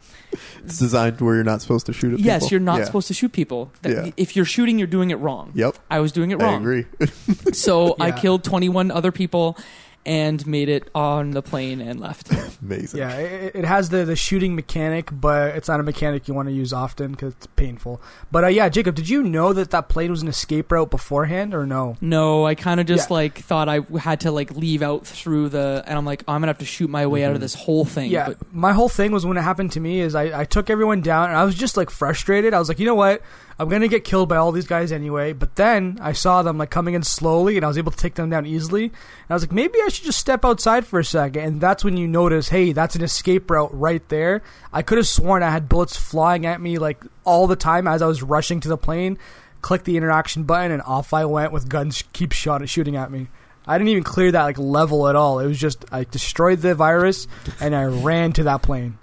[0.64, 2.50] It's designed where you're not supposed to shoot at Yes, people.
[2.52, 2.86] you're not Yeah.
[2.86, 3.72] supposed to shoot people.
[3.82, 4.12] That- Yeah.
[4.18, 5.52] If you're shooting, you're doing it wrong.
[5.56, 5.78] Yep.
[5.90, 6.62] I was doing it I wrong.
[6.62, 6.86] agree.
[7.54, 9.58] So I killed 21 other people
[10.06, 12.32] and made it on the plane and left.
[12.62, 13.00] Amazing.
[13.00, 16.48] Yeah, it, it has the, the shooting mechanic, but it's not a mechanic you want
[16.48, 18.02] to use often because it's painful.
[18.32, 21.54] But uh, yeah, Jacob, did you know that that plane was an escape route beforehand
[21.54, 21.98] or no?
[22.02, 23.14] No, I kind of just Yeah.
[23.16, 26.48] like thought I had to like leave out through the, and I'm like, I'm gonna
[26.48, 27.42] have to shoot my way out of Mhm.
[27.42, 28.10] this whole thing.
[28.12, 30.70] Yeah, But my whole thing was when it happened to me is I, I took
[30.70, 32.54] everyone down and I was just like frustrated.
[32.54, 33.22] I was like, you know what?
[33.60, 35.34] I'm gonna get killed by all these guys anyway.
[35.34, 38.16] But then I saw them like coming in slowly and I was able to take
[38.16, 38.86] them down easily.
[38.86, 38.94] And
[39.30, 41.44] I was like, maybe I should just step outside for a second.
[41.44, 44.42] And that's when you notice, hey, that's an escape route right there.
[44.74, 48.02] I could have sworn I had bullets flying at me like all the time as
[48.02, 49.18] I was rushing to the plane.
[49.62, 53.28] Click the interaction button and off I went with guns keep shot shooting at me.
[53.68, 55.40] I didn't even clear that like level at all.
[55.40, 57.28] It was just I destroyed the virus
[57.60, 58.98] and I ran to that plane.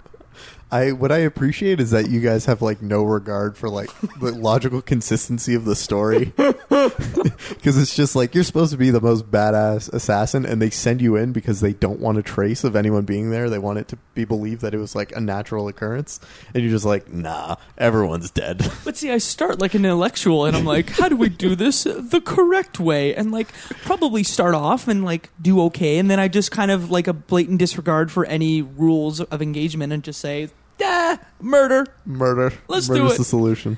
[0.71, 4.31] I what I appreciate is that you guys have like no regard for like the
[4.35, 6.33] logical consistency of the story.
[7.49, 11.01] Because it's just like you're supposed to be the most badass assassin, and they send
[11.01, 13.49] you in because they don't want a trace of anyone being there.
[13.49, 16.19] They want it to be believed that it was like a natural occurrence,
[16.53, 18.69] and you're just like, nah, everyone's dead.
[18.85, 21.83] but see, I start like an intellectual, and I'm like, how do we do this
[21.83, 23.15] the correct way?
[23.15, 23.51] And like
[23.83, 27.13] probably start off and like do okay, and then I just kind of like a
[27.13, 30.49] blatant disregard for any rules of engagement and just say,
[30.83, 31.85] ah, murder.
[32.05, 32.53] Murder.
[32.67, 33.17] Let's do Murder's it.
[33.19, 33.77] the solution.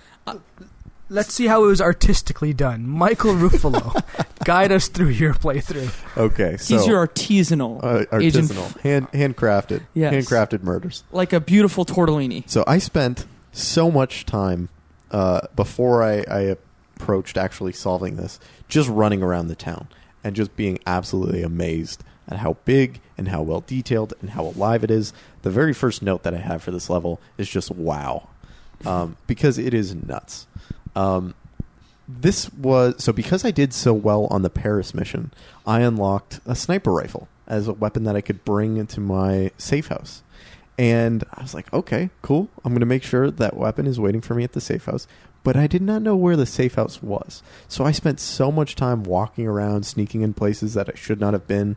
[1.10, 2.88] Let's see how it was artistically done.
[2.88, 4.02] Michael Ruffalo,
[4.46, 5.92] guide us through your playthrough.
[6.18, 10.14] Okay, so He's your artisanal, uh, Agent artisanal, hand handcrafted, Yes.
[10.14, 11.04] handcrafted murders.
[11.12, 12.50] like a beautiful tortellini.
[12.50, 14.70] So I spent so much time
[15.12, 16.56] uh, before I, I
[16.96, 19.90] approached actually solving this, just running around the town
[20.24, 24.84] and just being absolutely amazed at how big and how well detailed and how alive
[24.84, 25.14] it is.
[25.42, 28.28] The very first note that I have for this level is just wow,
[28.86, 30.48] um, because it is nuts.
[30.96, 31.34] Um,
[32.08, 35.32] this was so because I did so well on the Paris mission,
[35.66, 37.28] I unlocked a sniper rifle.
[37.48, 40.24] as a weapon that I could bring into my safe house.
[40.80, 42.50] And I was like, okay, cool.
[42.64, 45.06] I'm going to make sure that weapon is waiting for me at the safe house.
[45.44, 47.44] But I did not know where the safe house was.
[47.68, 51.34] So I spent so much time walking around, sneaking in places that I should not
[51.34, 51.76] have been.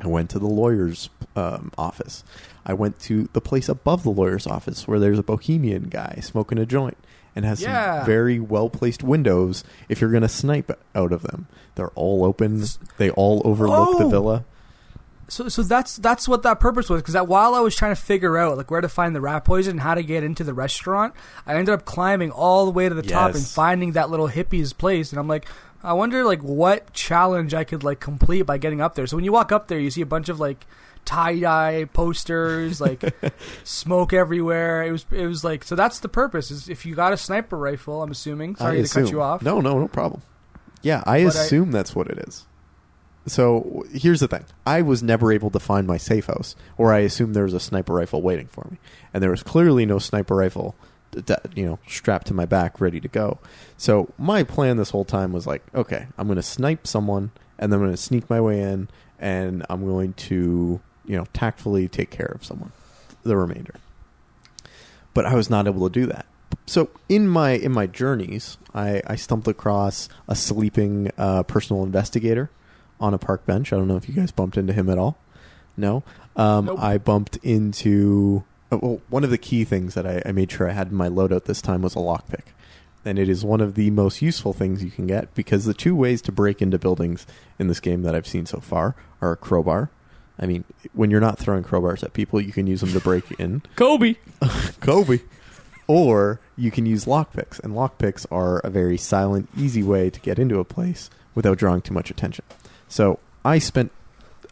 [0.00, 2.24] I went to the lawyer's um, office.
[2.66, 6.58] I went to the place above the lawyer's office where there's a bohemian guy smoking
[6.58, 6.96] a joint
[7.34, 7.98] and has Yeah.
[8.00, 11.46] some very well placed windows if you're going to snipe out of them.
[11.76, 12.64] They're all open,
[12.98, 14.10] they all overlook the Oh!
[14.10, 14.44] villa.
[15.28, 17.00] So, so that's that's what that purpose was.
[17.00, 19.44] Because that while I was trying to figure out like where to find the rat
[19.46, 21.14] poison and how to get into the restaurant,
[21.46, 24.74] I ended up climbing all the way to the top and finding that little hippie's
[24.74, 25.10] place.
[25.10, 25.46] And I'm like,
[25.84, 29.06] I wonder like what challenge I could like complete by getting up there.
[29.06, 30.66] So when you walk up there, you see a bunch of like
[31.04, 33.02] tie dye posters, like
[33.64, 34.84] smoke everywhere.
[34.84, 36.50] It was it was like so that's the purpose.
[36.50, 38.56] Is if you got a sniper rifle, I'm assuming.
[38.56, 39.42] Sorry I to cut you off.
[39.42, 40.22] No, no, no problem.
[40.82, 42.46] Yeah, I But I- assume that's what it is.
[43.26, 46.98] So here's the thing: I was never able to find my safe house, or I
[47.00, 48.78] assumed there was a sniper rifle waiting for me,
[49.14, 50.74] and there was clearly no sniper rifle,
[51.12, 53.38] that you know, strapped to my back, ready to go.
[53.76, 57.72] So my plan this whole time was like, okay, I'm going to snipe someone, and
[57.72, 61.88] then I'm going to sneak my way in, and I'm going to you know tactfully
[61.88, 62.72] take care of someone,
[63.22, 63.74] the remainder.
[65.14, 66.26] But I was not able to do that
[66.66, 72.50] so in my in my journeys, I, I stumbled across a sleeping uh, personal investigator
[73.00, 73.72] on a park bench.
[73.72, 75.18] I don't know if you guys bumped into him at all.
[75.76, 76.02] No,
[76.36, 76.78] um, Nope.
[76.80, 80.68] I bumped into Uh, well, one of the key things that I, I made sure
[80.68, 82.52] I had in my loadout this time was a lockpick,
[83.04, 85.94] and it is one of the most useful things you can get because the two
[85.94, 87.26] ways to break into buildings
[87.58, 89.90] in this game that I've seen so far are a crowbar.
[90.38, 93.30] I mean, when you're not throwing crowbars at people, you can use them to break
[93.32, 93.62] in.
[93.76, 94.14] Kobe.
[94.80, 95.20] Kobe.
[95.86, 100.38] Or you can use lockpicks, and lockpicks are a very silent, easy way to get
[100.38, 102.44] into a place without drawing too much attention.
[102.88, 103.92] So I spent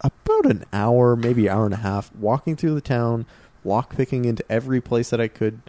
[0.02, 3.26] about an hour, maybe hour and a half, walking through the town,
[3.64, 5.60] lockpicking into every place that I could.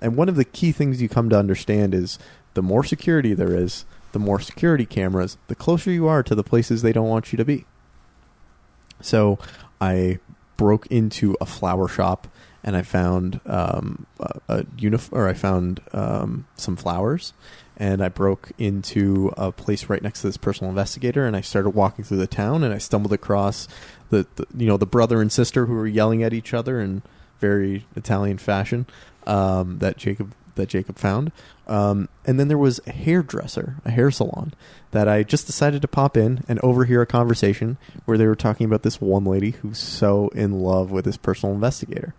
[0.00, 2.18] And one of the key things you come to understand is
[2.54, 6.42] the more security there is, the more security cameras, the closer you are to the
[6.42, 7.64] places they don't want you to be.
[9.00, 9.38] So
[9.80, 10.18] I
[10.56, 12.26] broke into a flower shop
[12.62, 17.32] and I found um, a, a or I found um, some flowers,
[17.76, 21.70] and I broke into a place right next to this personal investigator, and I started
[21.70, 23.66] walking through the town, and I stumbled across
[24.10, 27.02] the, the you know the brother and sister who were yelling at each other in
[27.40, 28.86] very Italian fashion
[29.26, 31.32] um, that Jacob that Jacob found,
[31.68, 34.52] um, and then there was a hairdresser, a hair salon
[34.90, 38.66] that I just decided to pop in and overhear a conversation where they were talking
[38.66, 42.14] about this one lady who's so in love with this personal investigator.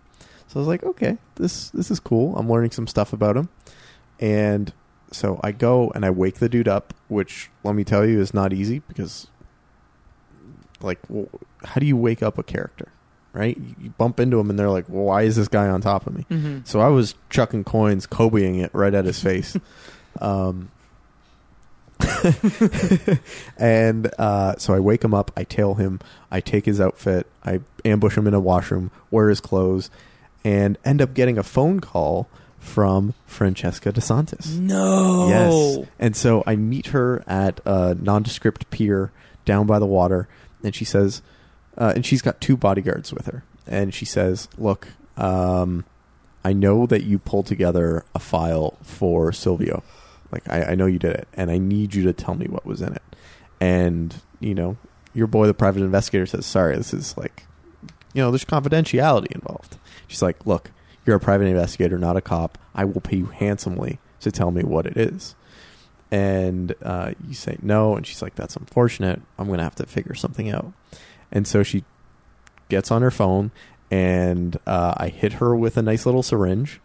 [0.48, 2.36] So I was like, okay, this this is cool.
[2.36, 3.48] I'm learning some stuff about him,
[4.18, 4.72] and
[5.12, 8.34] so I go and I wake the dude up, which let me tell you is
[8.34, 9.28] not easy because,
[10.80, 10.98] like,
[11.64, 12.88] how do you wake up a character,
[13.32, 13.56] right?
[13.80, 16.14] You, bump into him and they're like, well, why is this guy on top of
[16.14, 16.26] me?
[16.30, 16.58] Mm-hmm.
[16.64, 19.56] So I was chucking coins, Kobeing it right at his face.
[20.20, 20.70] um,
[23.58, 27.60] and uh, so I wake him up, I tail him, I take his outfit, I
[27.84, 29.88] ambush him in a washroom, wear his clothes,
[30.44, 34.58] and end up getting a phone call from Francesca DeSantis.
[34.58, 35.28] No.
[35.28, 35.88] Yes.
[35.98, 39.12] And so I meet her at a nondescript pier
[39.44, 40.28] down by the water,
[40.62, 41.22] and she says,
[41.78, 45.84] uh, and she's got two bodyguards with her, and she says, "Look, um,
[46.44, 49.82] I know that you pulled together a file for Silvio.
[50.30, 52.66] Like I, I know you did it, and I need you to tell me what
[52.66, 53.02] was in it."
[53.60, 54.76] And you know,
[55.14, 57.44] your boy, the private investigator, says, "Sorry, this is like,
[58.12, 60.70] you know, there's confidentiality involved." She's like, "Look."
[61.04, 62.58] You're a private investigator, not a cop.
[62.76, 65.34] I will pay you handsomely to tell me what it is
[66.12, 69.20] and uh, you say no, and she's like, "That's unfortunate.
[69.38, 70.72] I'm gonna have to figure something out."
[71.32, 71.84] And so she
[72.68, 73.50] gets on her phone,
[73.90, 76.80] and uh, I hit her with a nice little syringe,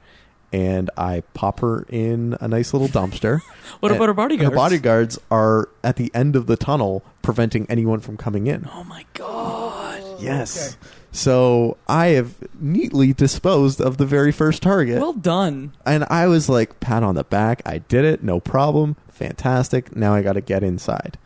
[0.54, 3.42] and I pop her in a nice little dumpster.
[3.82, 4.50] What about her bodyguards?
[4.50, 8.68] Her bodyguards are at the end of the tunnel, preventing anyone from coming in.
[8.74, 10.02] Oh my god.
[10.20, 10.78] Yes.
[11.12, 15.74] So I have neatly disposed of the very first target Well done.
[15.86, 17.62] and I was like, pat on the back.
[17.66, 18.24] I did it.
[18.24, 18.96] No problem.
[19.10, 19.96] Fantastic.
[19.96, 21.18] Now I got to get inside.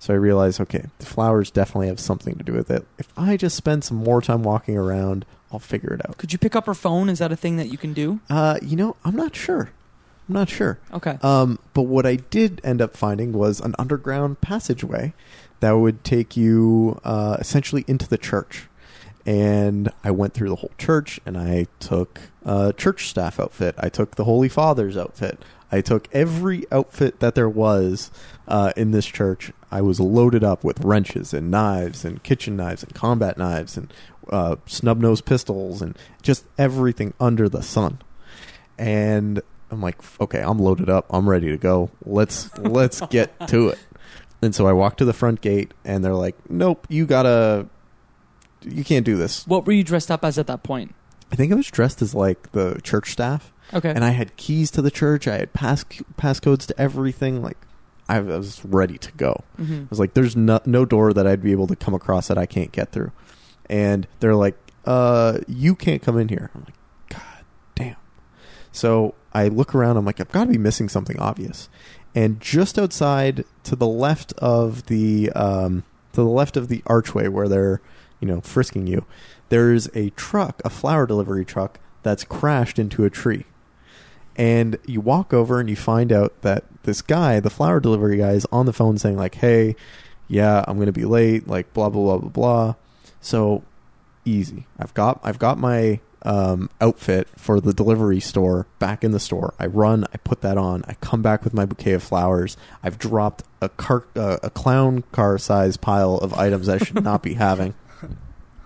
[0.00, 2.86] So I realized, okay, the flowers definitely have something to do with it.
[2.98, 6.16] If I just spend some more time walking around, I'll figure it out.
[6.16, 7.10] Could you pick up her phone?
[7.10, 8.18] Is that a thing that you can do?
[8.30, 9.70] Uh, you know, I'm not sure.
[10.26, 10.78] I'm not sure.
[10.92, 11.18] Okay.
[11.22, 15.12] Um, but what I did end up finding was an underground passageway
[15.60, 18.68] that would take you uh, essentially into the church.
[19.26, 23.74] And I went through the whole church and I took a church staff outfit.
[23.76, 25.44] I took the Holy Father's outfit.
[25.70, 28.10] I took every outfit that there was
[28.48, 29.52] uh, in this church.
[29.70, 33.92] I was loaded up with wrenches and knives and kitchen knives and combat knives and
[34.30, 37.98] uh, snub nose pistols and just everything under the sun.
[38.78, 39.40] And
[39.70, 41.06] I'm like, okay, I'm loaded up.
[41.10, 41.90] I'm ready to go.
[42.04, 43.78] Let's let's get to it.
[44.42, 47.66] And so I walk to the front gate, and they're like, "Nope, you gotta,
[48.62, 50.94] you can't do this." What were you dressed up as at that point?
[51.30, 53.90] I think I was dressed as like the church staff, Okay.
[53.90, 55.28] and I had keys to the church.
[55.28, 55.84] I had pass
[56.16, 57.42] passcodes to everything.
[57.42, 57.58] Like,
[58.16, 59.44] I was ready to go.
[59.60, 59.82] Mhm.
[59.84, 62.38] I was like, "There's no no door that I'd be able to come across that
[62.38, 63.12] I can't get through,"
[63.68, 66.74] and they're like, "Uh, you can't come in here." I'm like,
[67.08, 67.44] "God
[67.74, 67.96] damn!"
[68.72, 69.96] So I look around.
[69.96, 71.68] I'm like, "I've got to be missing something obvious,"
[72.14, 77.28] and just outside to the left of the um, to the left of the archway
[77.28, 77.80] where they're
[78.20, 79.04] you know frisking you,
[79.50, 83.44] there's a truck, a flower delivery truck that's crashed into a tree.
[84.40, 88.30] And you walk over and you find out that this guy, the flower delivery guy,
[88.30, 89.76] is on the phone saying like, "Hey,
[90.28, 92.74] yeah, I'm gonna be late." Like blah blah blah blah blah.
[93.20, 93.62] So
[94.24, 94.66] easy.
[94.78, 99.52] I've got I've got my um, outfit for the delivery store back in the store.
[99.58, 100.06] I run.
[100.14, 100.84] I put that on.
[100.88, 102.56] I come back with my bouquet of flowers.
[102.82, 107.22] I've dropped a car uh, a clown car size pile of items I should not
[107.22, 107.74] be having.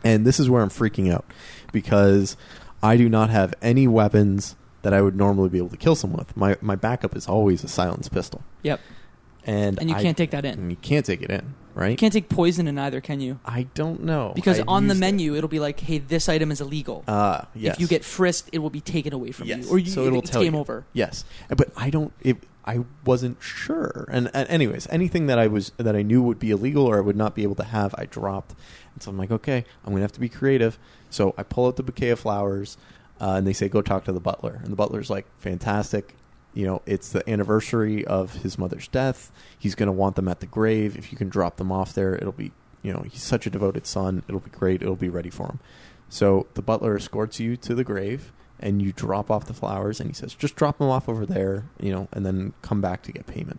[0.04, 1.24] And this is where I'm freaking out
[1.72, 2.36] because
[2.80, 4.54] I do not have any weapons
[4.84, 6.36] that I would normally be able to kill someone with.
[6.36, 8.80] My my backup is always a silenced pistol, Yep.
[9.44, 10.54] and And you I- can't take that in.
[10.58, 11.90] and you can't take it in, right?
[11.90, 13.38] You can't take poison in either, can you?
[13.44, 15.06] I don't know Because I on the used it.
[15.06, 17.74] menu, it'll be like, "Hey, this item is illegal." Ah, yes.
[17.74, 20.20] If you get frisked, it will be taken away from you, or you, So it'll
[20.20, 20.60] it's tell game you.
[20.60, 20.84] over.
[20.92, 22.12] Yes, but I don't.
[22.22, 24.06] It, I wasn't sure.
[24.10, 27.00] And, and anyways, anything that I was that I knew would be illegal or I
[27.02, 28.54] would not be able to have, I dropped.
[28.94, 30.78] And so I'm like, okay, I'm gonna have to be creative.
[31.10, 32.78] So I pull out the bouquet of flowers,
[33.20, 34.60] uh, and they say, go talk to the butler.
[34.62, 36.14] And the butler's like, fantastic.
[36.52, 39.32] You know, it's the anniversary of his mother's death.
[39.58, 40.96] He's gonna want them at the grave.
[40.96, 42.52] If you can drop them off there, it'll be.
[42.82, 44.22] You know, he's such a devoted son.
[44.28, 44.82] It'll be great.
[44.82, 45.58] It'll be ready for him.
[46.10, 50.10] So the butler escorts you to the grave, and you drop off the flowers, and
[50.10, 53.12] he says, "Just drop them off over there, you know, and then come back to
[53.12, 53.58] get payment."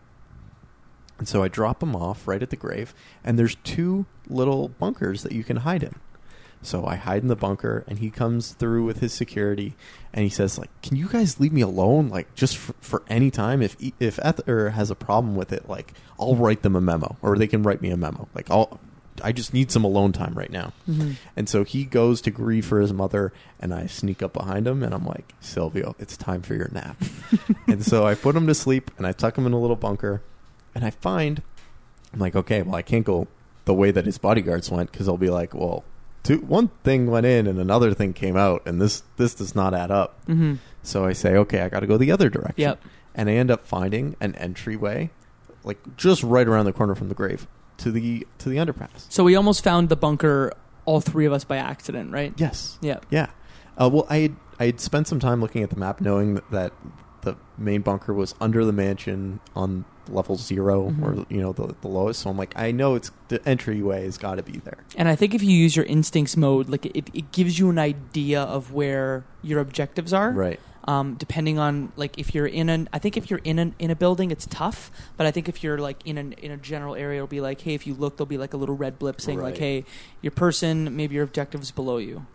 [1.18, 2.94] And so I drop them off right at the grave,
[3.24, 5.96] and there's two little bunkers that you can hide in.
[6.66, 9.76] So I hide in the bunker, and he comes through with his security,
[10.14, 13.32] and he says, "Like, can you guys leave me alone, like, just for, for any
[13.32, 13.62] time?
[13.62, 17.38] If if Ether has a problem with it, like, I'll write them a memo, or
[17.38, 18.28] they can write me a memo.
[18.34, 18.80] Like, I'll."
[19.24, 20.74] I just need some alone time right now.
[20.90, 21.12] Mm-hmm.
[21.38, 24.84] And so he goes to grieve for his mother, and I sneak up behind him,
[24.84, 27.02] and I'm like, Silvio, it's time for your nap.
[27.68, 30.22] and so I put him to sleep, and I tuck him in a little bunker,
[30.76, 31.42] and I find,
[32.12, 33.30] I'm like, okay, well, I can't go
[33.64, 35.84] the way that his bodyguards went because they'll be like, well,
[36.26, 39.74] two, one thing went in and another thing came out, and this this does not
[39.74, 40.26] add up.
[40.26, 40.56] Mm-hmm.
[40.84, 42.56] So I say, okay, I got to go the other direction.
[42.58, 42.84] Yep.
[43.16, 45.10] And I end up finding an entryway,
[45.64, 47.48] like just right around the corner from the grave
[47.78, 49.06] to the to the underpass.
[49.10, 50.52] So we almost found the bunker,
[50.84, 52.34] all three of us by accident, right?
[52.36, 52.78] Yes.
[52.82, 53.00] Yeah.
[53.10, 53.30] Yeah.
[53.78, 56.50] Uh, well, I had, I had spent some time looking at the map, knowing that,
[56.52, 56.74] that
[57.22, 61.04] the main bunker was under the mansion on level 0 Mhm.
[61.04, 62.22] or you know the, the lowest.
[62.22, 64.78] So I'm like, I know it's the entryway has got to be there.
[64.96, 67.80] And I think if you use your instincts mode, like it, it gives you an
[67.80, 70.32] idea of where your objectives are.
[70.32, 70.60] Right.
[70.88, 73.90] Um, depending on like if you're in an, I think if you're in an in
[73.90, 74.92] a building, it's tough.
[75.18, 77.62] But I think if you're like in an in a general area, it'll be like,
[77.62, 79.84] hey, if you look, there'll be like a little red blip saying like, hey,
[80.22, 82.28] your person, maybe your objectives below you.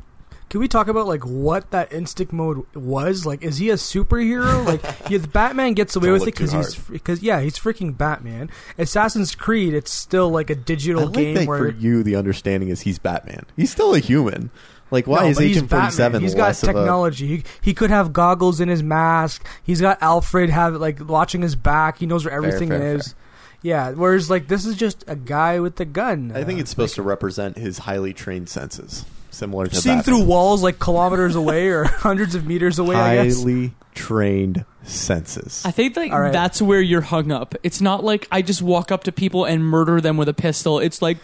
[0.50, 3.24] Can we talk about like what that instinct mode was?
[3.24, 4.66] Like, is he a superhero?
[4.66, 7.96] like, yeah, the Batman gets away Don't with it because he's because yeah, he's freaking
[7.96, 8.50] Batman.
[8.76, 12.82] Assassin's Creed, it's still like a digital like game where for you, the understanding is
[12.82, 13.46] he's Batman.
[13.56, 14.50] He's still a human.
[14.90, 15.90] Like, why No, is Agent Forty.
[15.90, 16.66] Seven He's got of a?
[16.66, 17.26] technology.
[17.28, 19.46] He, he could have goggles in his mask.
[19.62, 21.98] He's got Alfred have like watching his back.
[21.98, 23.14] He knows where everything fair, is.
[23.62, 23.92] Yeah.
[23.92, 26.32] Whereas like this is just a guy with a gun.
[26.34, 30.62] I think it's supposed to represent his highly trained senses, similar to seeing through walls
[30.62, 32.96] like kilometers away or hundreds of meters away.
[32.96, 33.38] I guess.
[33.38, 35.62] highly trained senses.
[35.64, 36.32] I think like All right.
[36.32, 37.54] that's where you're hung up.
[37.62, 40.78] It's not like I just walk up to people and murder them with a pistol.
[40.78, 41.18] It's like,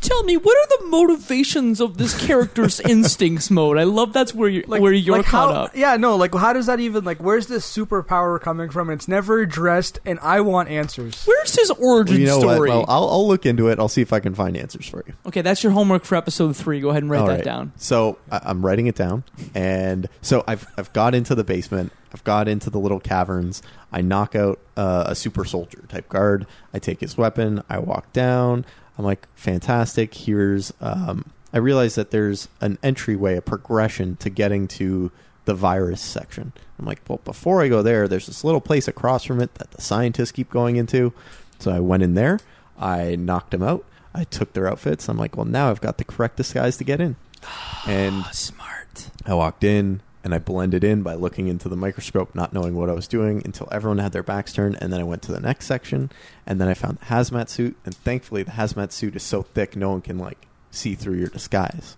[0.00, 3.78] tell me what are the motivations of this character's instincts mode.
[3.78, 5.76] I love that's where you're like, where you're like caught how, up.
[5.76, 8.90] Yeah, no, like how does that even like where's this superpower coming from?
[8.90, 11.24] It's never addressed, and I want answers.
[11.24, 12.70] Where's his origin Well, you know story?
[12.70, 12.76] what?
[12.78, 13.78] Well, I'll, I'll look into it.
[13.78, 15.14] I'll see if I can find answers for you.
[15.26, 16.80] okay, that's your homework for episode three.
[16.80, 17.44] Go ahead and write All that right.
[17.44, 17.72] down.
[17.76, 21.92] So I, I'm writing it down, and so I've I've got into the basement.
[22.12, 23.62] I've got into the little caverns.
[23.90, 26.46] I knock out uh, a super soldier type guard.
[26.72, 27.62] I take his weapon.
[27.68, 28.64] I walk down.
[28.98, 30.14] I'm like, fantastic.
[30.14, 30.72] Here's.
[30.80, 35.10] Um, I realize that there's an entryway, a progression to getting to
[35.44, 36.52] the virus section.
[36.78, 39.70] I'm like, well, before I go there, there's this little place across from it that
[39.72, 41.12] the scientists keep going into.
[41.58, 42.38] So I went in there.
[42.78, 43.84] I knocked them out.
[44.14, 45.08] I took their outfits.
[45.08, 47.16] I'm like, well, now I've got the correct disguise to get in.
[47.86, 49.10] And Smart.
[49.26, 52.88] I walked in and I blended in by looking into the microscope, not knowing what
[52.88, 54.78] I was doing until everyone had their backs turned.
[54.80, 56.10] And then I went to the next section
[56.46, 57.76] and then I found the hazmat suit.
[57.84, 61.28] And thankfully, the hazmat suit is so thick, no one can like see through your
[61.28, 61.96] disguise.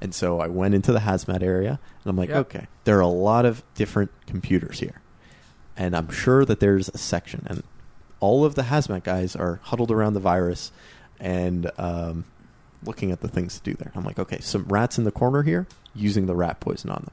[0.00, 2.38] And so I went into the hazmat area and I'm like, Yep.
[2.46, 5.00] okay, there are a lot of different computers here.
[5.76, 7.44] And I'm sure that there's a section.
[7.48, 7.64] And
[8.20, 10.70] all of the hazmat guys are huddled around the virus
[11.18, 12.24] and um,
[12.84, 13.90] looking at the things to do there.
[13.94, 17.10] I'm like, okay, some rats in the corner here using the rat poison on them.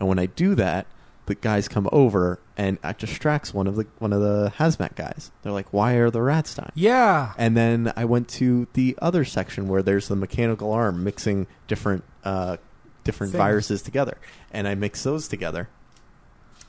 [0.00, 0.86] And when I do that,
[1.26, 5.30] the guys come over and it distracts one of the one of the hazmat guys.
[5.42, 7.34] They're like, "Why are the rats dying?" Yeah.
[7.38, 12.02] And then I went to the other section where there's the mechanical arm mixing different
[12.24, 12.56] uh,
[13.04, 13.38] different Things.
[13.38, 14.16] viruses together,
[14.50, 15.68] and I mix those together,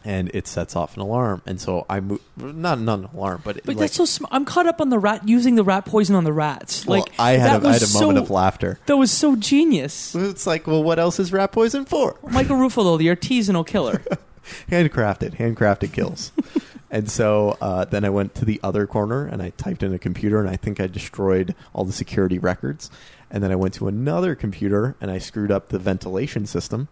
[0.04, 1.42] and it sets off an alarm.
[1.46, 4.34] And so I move, not not an alarm, but, But like, that's so smart.
[4.34, 6.86] I'm caught up on the rat using the rat poison on the rats.
[6.86, 8.80] well, like I had that a, I had a moment so- of laughter.
[8.86, 10.16] That was so genius.
[10.16, 12.18] It's like, well, what else is rat poison for?
[12.30, 14.04] Michael Ruffolo, the artisanal killer.
[14.70, 16.32] handcrafted, handcrafted kills.
[16.92, 20.00] and so uh, then I went to the other corner and I typed in a
[20.00, 22.90] computer and I think I destroyed all the security records.
[23.30, 26.90] And then I went to another computer and I screwed up the ventilation system.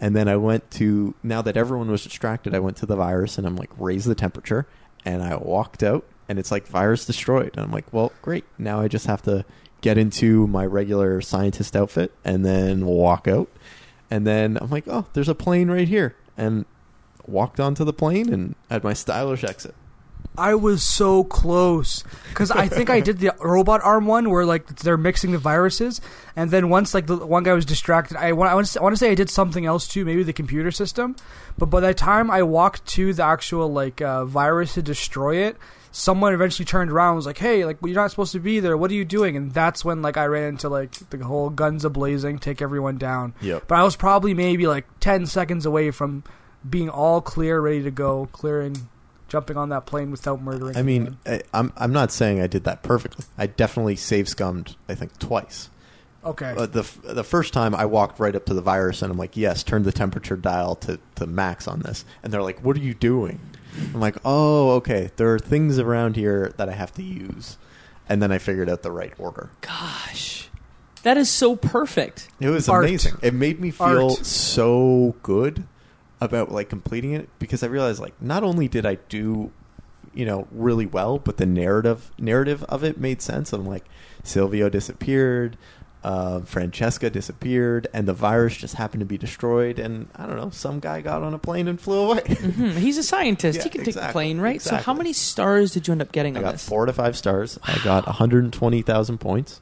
[0.00, 3.36] And then I went to now that everyone was distracted, I went to the virus
[3.36, 4.66] and I'm like raise the temperature
[5.04, 7.50] and I walked out and it's like virus destroyed.
[7.54, 8.44] And I'm like, well, great.
[8.58, 9.44] Now I just have to
[9.80, 13.48] get into my regular scientist outfit and then walk out.
[14.10, 16.16] And then I'm like, oh, there's a plane right here.
[16.36, 16.64] And
[17.26, 19.74] walked onto the plane and had my stylish exit.
[20.40, 24.66] I was so close because I think I did the robot arm one where like
[24.76, 26.00] they're mixing the viruses,
[26.34, 28.82] and then once like the one guy was distracted, I want I want to, I
[28.82, 31.14] want to say I did something else too, maybe the computer system,
[31.58, 35.56] but by the time I walked to the actual like uh, virus to destroy it,
[35.92, 38.76] someone eventually turned around and was like, "Hey, like you're not supposed to be there.
[38.76, 41.84] What are you doing?" And that's when like I ran into like the whole guns
[41.84, 43.34] a blazing, take everyone down.
[43.40, 43.64] Yep.
[43.68, 46.24] But I was probably maybe like ten seconds away from
[46.68, 48.88] being all clear, ready to go, clearing,
[49.30, 50.76] jumping on that plane without murdering.
[50.76, 51.42] I mean, anyone.
[51.54, 53.24] I, I'm I'm not saying I did that perfectly.
[53.38, 54.76] I definitely save scummed.
[54.88, 55.70] I think twice.
[56.22, 56.52] okay.
[56.54, 59.36] But the the first time I walked right up to the virus and I'm like,
[59.36, 62.04] yes, turn the temperature dial to, to max on this.
[62.22, 63.40] And they're like, what are you doing?
[63.94, 65.10] I'm like, oh, okay.
[65.16, 67.56] There are things around here that I have to use.
[68.08, 69.50] And then I figured out the right order.
[69.60, 70.48] Gosh,
[71.04, 72.28] that is so perfect.
[72.40, 72.84] It was Art.
[72.84, 73.14] amazing.
[73.22, 74.26] It made me feel Art.
[74.26, 75.64] so good
[76.20, 79.52] about like completing it because I realized like not only did I do
[80.12, 83.52] you know really well, but the narrative narrative of it made sense.
[83.52, 83.84] I'm like
[84.22, 85.56] Silvio disappeared,
[86.02, 89.78] uh, Francesca disappeared, and the virus just happened to be destroyed.
[89.78, 92.22] And I don't know, some guy got on a plane and flew away.
[92.22, 93.58] Hmm, he's a scientist.
[93.58, 94.60] Yeah, he can take the exactly, plane, right?
[94.60, 96.68] So, how many stars did you end up getting I got this?
[96.68, 97.58] four to five stars.
[97.62, 99.60] I got 120,000 points.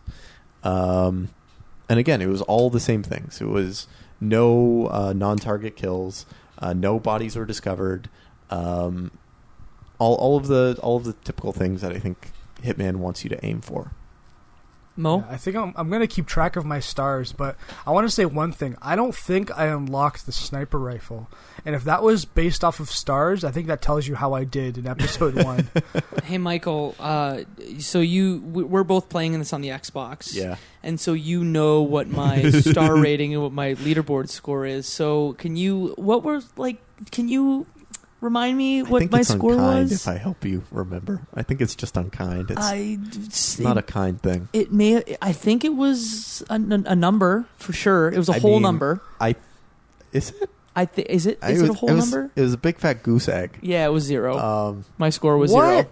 [0.63, 1.29] Um,
[1.89, 3.41] and again, it was all the same things.
[3.41, 3.87] It was
[4.21, 6.27] no uh, non-target kills,
[6.59, 8.09] uh, no bodies were discovered,
[8.51, 9.11] um,
[9.99, 12.33] all all of the all of the typical things that I think
[12.63, 13.93] Hitman wants you to aim for.
[14.99, 17.93] Mo, Yeah, I think I'm, I'm going to keep track of my stars, but I
[17.93, 18.77] want to say one thing.
[18.83, 21.29] I don't think I unlocked the sniper rifle.
[21.65, 24.45] And if that was based off of stars, I think that tells you how I
[24.45, 25.71] did in episode one.
[26.25, 26.95] hey Michael.
[26.99, 27.43] Uh,
[27.79, 30.35] so you, we- we're both playing this on the Xbox.
[30.35, 34.87] Yeah, and so you know what my star rating and what my leaderboard score is.
[34.87, 36.79] So can you what were like
[37.13, 37.67] can you
[38.21, 39.93] remind me I what think my it's score unkind was?
[39.93, 41.23] if I help you remember.
[41.35, 42.51] I think it's just unkind.
[42.51, 44.49] It's, I it's not a kind thing.
[44.53, 48.09] it may I think it was a, a number for sure.
[48.09, 49.01] It was a I whole mean, number.
[49.21, 49.37] I
[50.13, 50.51] is it?
[50.77, 52.31] I think is it I- it, was- a whole was- number?
[52.37, 53.59] It was a big fat goose egg.
[53.63, 54.39] Yeah, it was zero.
[54.39, 55.65] Um, my score was What?
[55.69, 55.87] zero.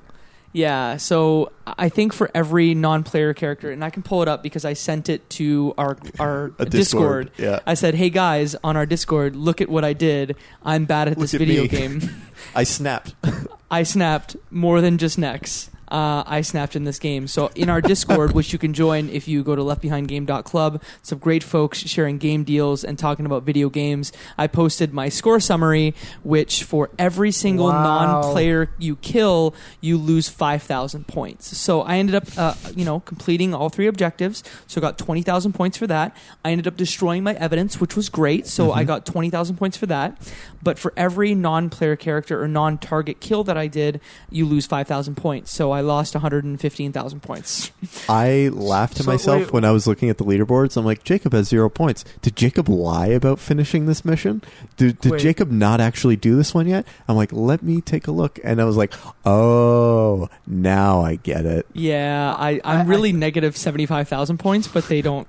[0.57, 4.65] Yeah, so I think for every non-player character, and I can pull it up because
[4.65, 6.71] I sent it to our our Discord.
[6.71, 7.31] Discord.
[7.37, 7.61] Yeah.
[7.67, 10.35] I said, "Hey guys, on our Discord, look at what I did.
[10.63, 12.01] I'm bad at Look this at video me." game.
[12.55, 13.15] I snapped.
[13.71, 15.69] I snapped more than just necks.
[15.89, 17.27] Uh, I snapped in this game.
[17.29, 21.43] So in our Discord, which you can join if you go to leftbehindgame.club, some great
[21.45, 24.13] folks sharing game deals and talking about video games.
[24.37, 27.83] I posted my score summary, which for every single Wow.
[28.23, 31.57] non-player you kill, you lose 5,000 points.
[31.57, 34.43] So I ended up, uh, you know, completing all three objectives.
[34.67, 36.17] So I got 20,000 points for that.
[36.45, 38.47] I ended up destroying my evidence, which was great.
[38.47, 40.17] So I got 20,000 points for that.
[40.63, 45.53] But for every non-player character or non-target kill that I did, you lose 5,000 points.
[45.53, 47.71] So I lost 115,000 points.
[48.09, 50.77] I laughed to So, myself wait- when I was looking at the leaderboards.
[50.77, 52.05] I'm like, Jacob has zero points.
[52.23, 54.43] Did Jacob lie about finishing this mission?
[54.77, 55.21] Did, did Wait.
[55.21, 56.87] Jacob not actually do this one yet?
[57.07, 58.41] I'm like, let me take a look.
[58.43, 58.93] And I was like,
[59.25, 61.67] oh, now I get it.
[61.73, 65.29] Yeah, I, I- I'm really negative 75,000 points, but they don't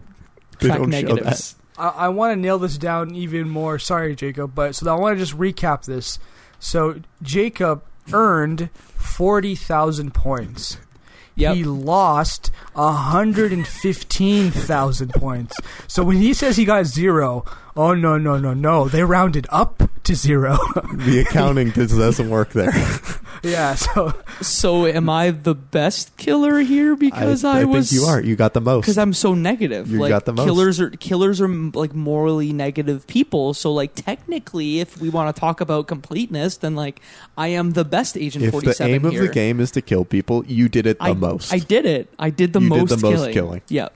[0.60, 1.56] They track don't show negatives.
[1.78, 3.78] I, I want to nail this down even more.
[3.80, 6.18] Sorry, Jacob, but so I want to just recap this.
[6.60, 7.84] So Jacob
[8.14, 10.78] earned forty thousand points.
[11.36, 11.56] Yep.
[11.56, 15.56] He lost hundred and fifteen thousand points.
[15.88, 17.46] So when he says he got zero,
[17.78, 20.58] oh no no no no, they rounded up to zero.
[20.98, 22.72] The accounting just doesn't work there.
[23.44, 23.76] yeah.
[23.76, 27.64] So So am I the best killer here because I, was.
[27.64, 28.22] I, was think you are.
[28.22, 28.84] You got the most.
[28.84, 29.90] because I'm so negative.
[29.92, 30.46] You like got the most.
[30.46, 33.54] killers are killers are like morally negative people.
[33.54, 37.02] So like technically, if we want to talk about completeness, then like
[37.38, 39.82] I am the best Agent if Forty the Seven aim of the game is to
[39.82, 41.54] kill people, you did it the I, most.
[41.54, 42.12] I did it.
[42.18, 43.34] I did the You did most the most killing.
[43.34, 43.62] killing.
[43.70, 43.94] Yep.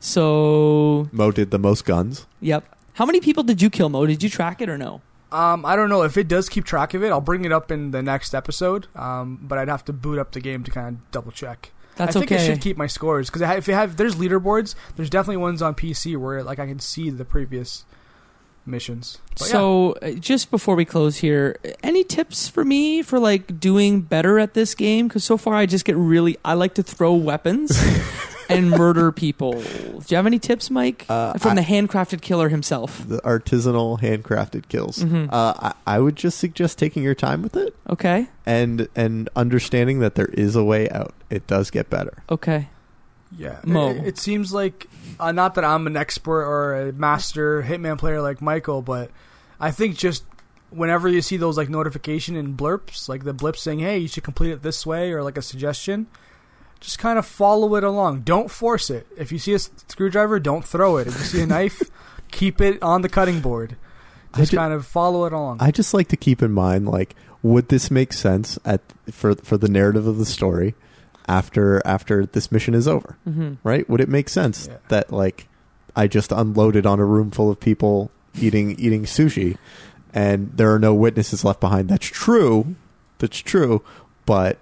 [0.00, 2.26] So Mo did the most guns.
[2.40, 2.64] yep.
[3.00, 4.04] How many people did you kill, Mo?
[4.04, 5.00] Did you track it or no?
[5.32, 7.08] um, I don't know if it does keep track of it.
[7.08, 8.88] I'll bring it up in the next episode.
[8.94, 11.70] Um, but I'd have to boot up the game to kind of double check.
[11.96, 12.44] That's I think okay.
[12.44, 15.74] I should keep my scores because if you have there's leaderboards, there's definitely ones on
[15.74, 17.86] PC where like I can see the previous
[18.66, 19.16] missions.
[19.30, 19.48] But.
[19.48, 24.38] So, uh, just before we close here, any tips for me for like doing better
[24.38, 25.08] at this game?
[25.08, 27.70] Because so far I just get really, I like to throw weapons
[28.50, 29.52] and murder people.
[29.52, 31.06] Do you have any tips, Mike?
[31.08, 33.02] Uh, From I- the handcrafted killer himself.
[33.06, 34.98] The artisanal handcrafted kills.
[34.98, 35.28] Mhm.
[35.32, 38.28] Uh, I, I would just suggest taking your time with it Okay.
[38.46, 41.14] and and understanding that there is a way out.
[41.30, 42.22] It does get better.
[42.30, 42.68] Okay.
[43.36, 43.90] Yeah, Mo.
[43.90, 44.86] It, it seems like
[45.20, 49.10] uh, not that I'm an expert or a master Hitman player like Michael, but
[49.60, 50.24] I think just
[50.70, 54.24] whenever you see those like notification and blurps, like the blip saying, "Hey, you should
[54.24, 56.08] complete it this way," or like a suggestion,
[56.80, 58.20] just kind of follow it along.
[58.22, 59.06] Don't force it.
[59.16, 61.06] If you see a screwdriver, don't throw it.
[61.06, 61.82] If you see a knife,
[62.30, 63.76] keep it on the cutting board.
[64.32, 65.58] I Just kind of follow it along.
[65.60, 69.56] I just like to keep in mind, like, would this make sense at for for
[69.58, 70.74] the narrative of the story
[71.28, 73.16] after after this mission is over?
[73.24, 73.88] hmm Right?
[73.90, 74.76] Would it make sense Yeah.
[74.88, 75.48] that like
[75.96, 79.56] I just unloaded on a room full of people eating eating sushi,
[80.14, 81.88] and there are no witnesses left behind?
[81.88, 82.76] That's true.
[83.18, 83.82] That's true.
[84.26, 84.58] But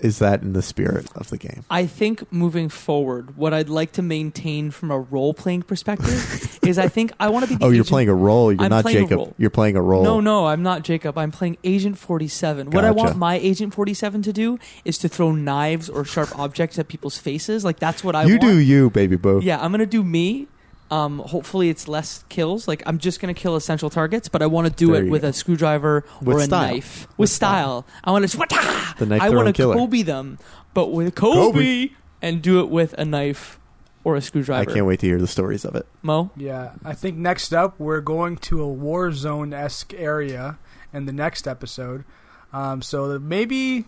[0.00, 1.64] is that in the spirit of the game?
[1.70, 6.78] I think moving forward, what I'd like to maintain from a role playing perspective is
[6.78, 8.52] I think I want to be Oh, you're agent- playing a role.
[8.52, 9.34] You're I'm not Jacob.
[9.38, 10.04] You're playing a role.
[10.04, 11.18] No, no, I'm not Jacob.
[11.18, 12.70] I'm playing Agent 47.
[12.70, 16.78] What I want my Agent 47 to do is to throw knives or sharp objects
[16.78, 17.64] at people's faces.
[17.64, 18.28] Like that's what I want.
[18.28, 18.52] you want.
[18.52, 19.40] do you, baby boo.
[19.42, 20.48] Yeah, I'm gonna do me.
[20.90, 22.66] Um, hopefully it's less kills.
[22.66, 25.10] Like I'm just gonna kill essential targets, but I want to do There it you
[25.10, 25.28] with go.
[25.28, 26.62] a screwdriver With or a style.
[26.72, 27.86] knife with, With style.
[28.04, 28.96] I want to swata.
[28.98, 29.74] The knife I throwing want to killer.
[29.74, 30.38] Kobe them,
[30.74, 31.88] but with Kobe, Kobe.
[32.22, 33.58] and do it with a knife
[34.02, 34.70] or a I screwdriver.
[34.70, 35.86] I can't wait to hear the stories of it.
[36.02, 40.58] Mo, Yeah, I think next up we're going to a war zone esque area
[40.94, 42.04] in the next episode.
[42.50, 43.84] Um, so that maybe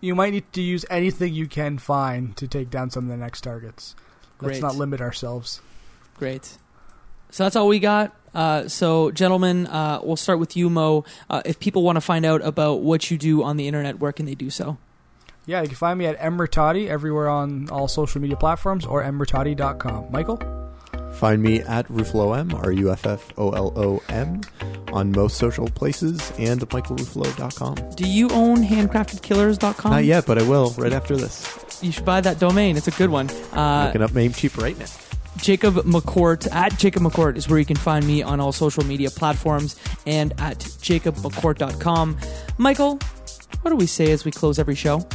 [0.00, 3.18] you might need to use anything you can find to take down some of the
[3.18, 3.94] next targets.
[4.40, 4.62] Let's Great.
[4.62, 5.60] not limit ourselves.
[6.18, 6.58] Great.
[7.30, 8.14] So that's all we got.
[8.34, 11.04] Uh, so, gentlemen, uh, we'll start with you, Mo.
[11.30, 14.12] Uh, if people want to find out about what you do on the internet, where
[14.12, 14.78] can they do so?
[15.46, 20.12] Yeah, you can find me at Embertati everywhere on all social media platforms or embertati.com.
[20.12, 20.38] Michael?
[21.14, 24.42] Find me at RuffoloM, R U F F O L O M,
[24.92, 27.74] on most social places and michaelruffolo.com.
[27.96, 29.90] Do you own handcraftedkillers.com?
[29.90, 31.80] Not yet, but I will right after this.
[31.82, 32.76] You should buy that domain.
[32.76, 33.30] It's a good one.
[33.52, 34.86] Uh, Looking up Namecheap right now.
[35.38, 39.10] Jacob McCourt at Jacob McCourt is where you can find me on all social media
[39.10, 39.76] platforms
[40.06, 42.18] and at jacobmccourt.com.
[42.58, 42.98] Michael,
[43.62, 45.06] what do we say as we close every show?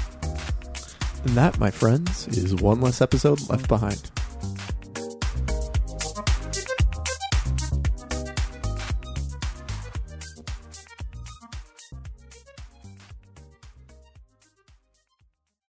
[1.26, 4.12] And that, my friends, is one less episode left behind.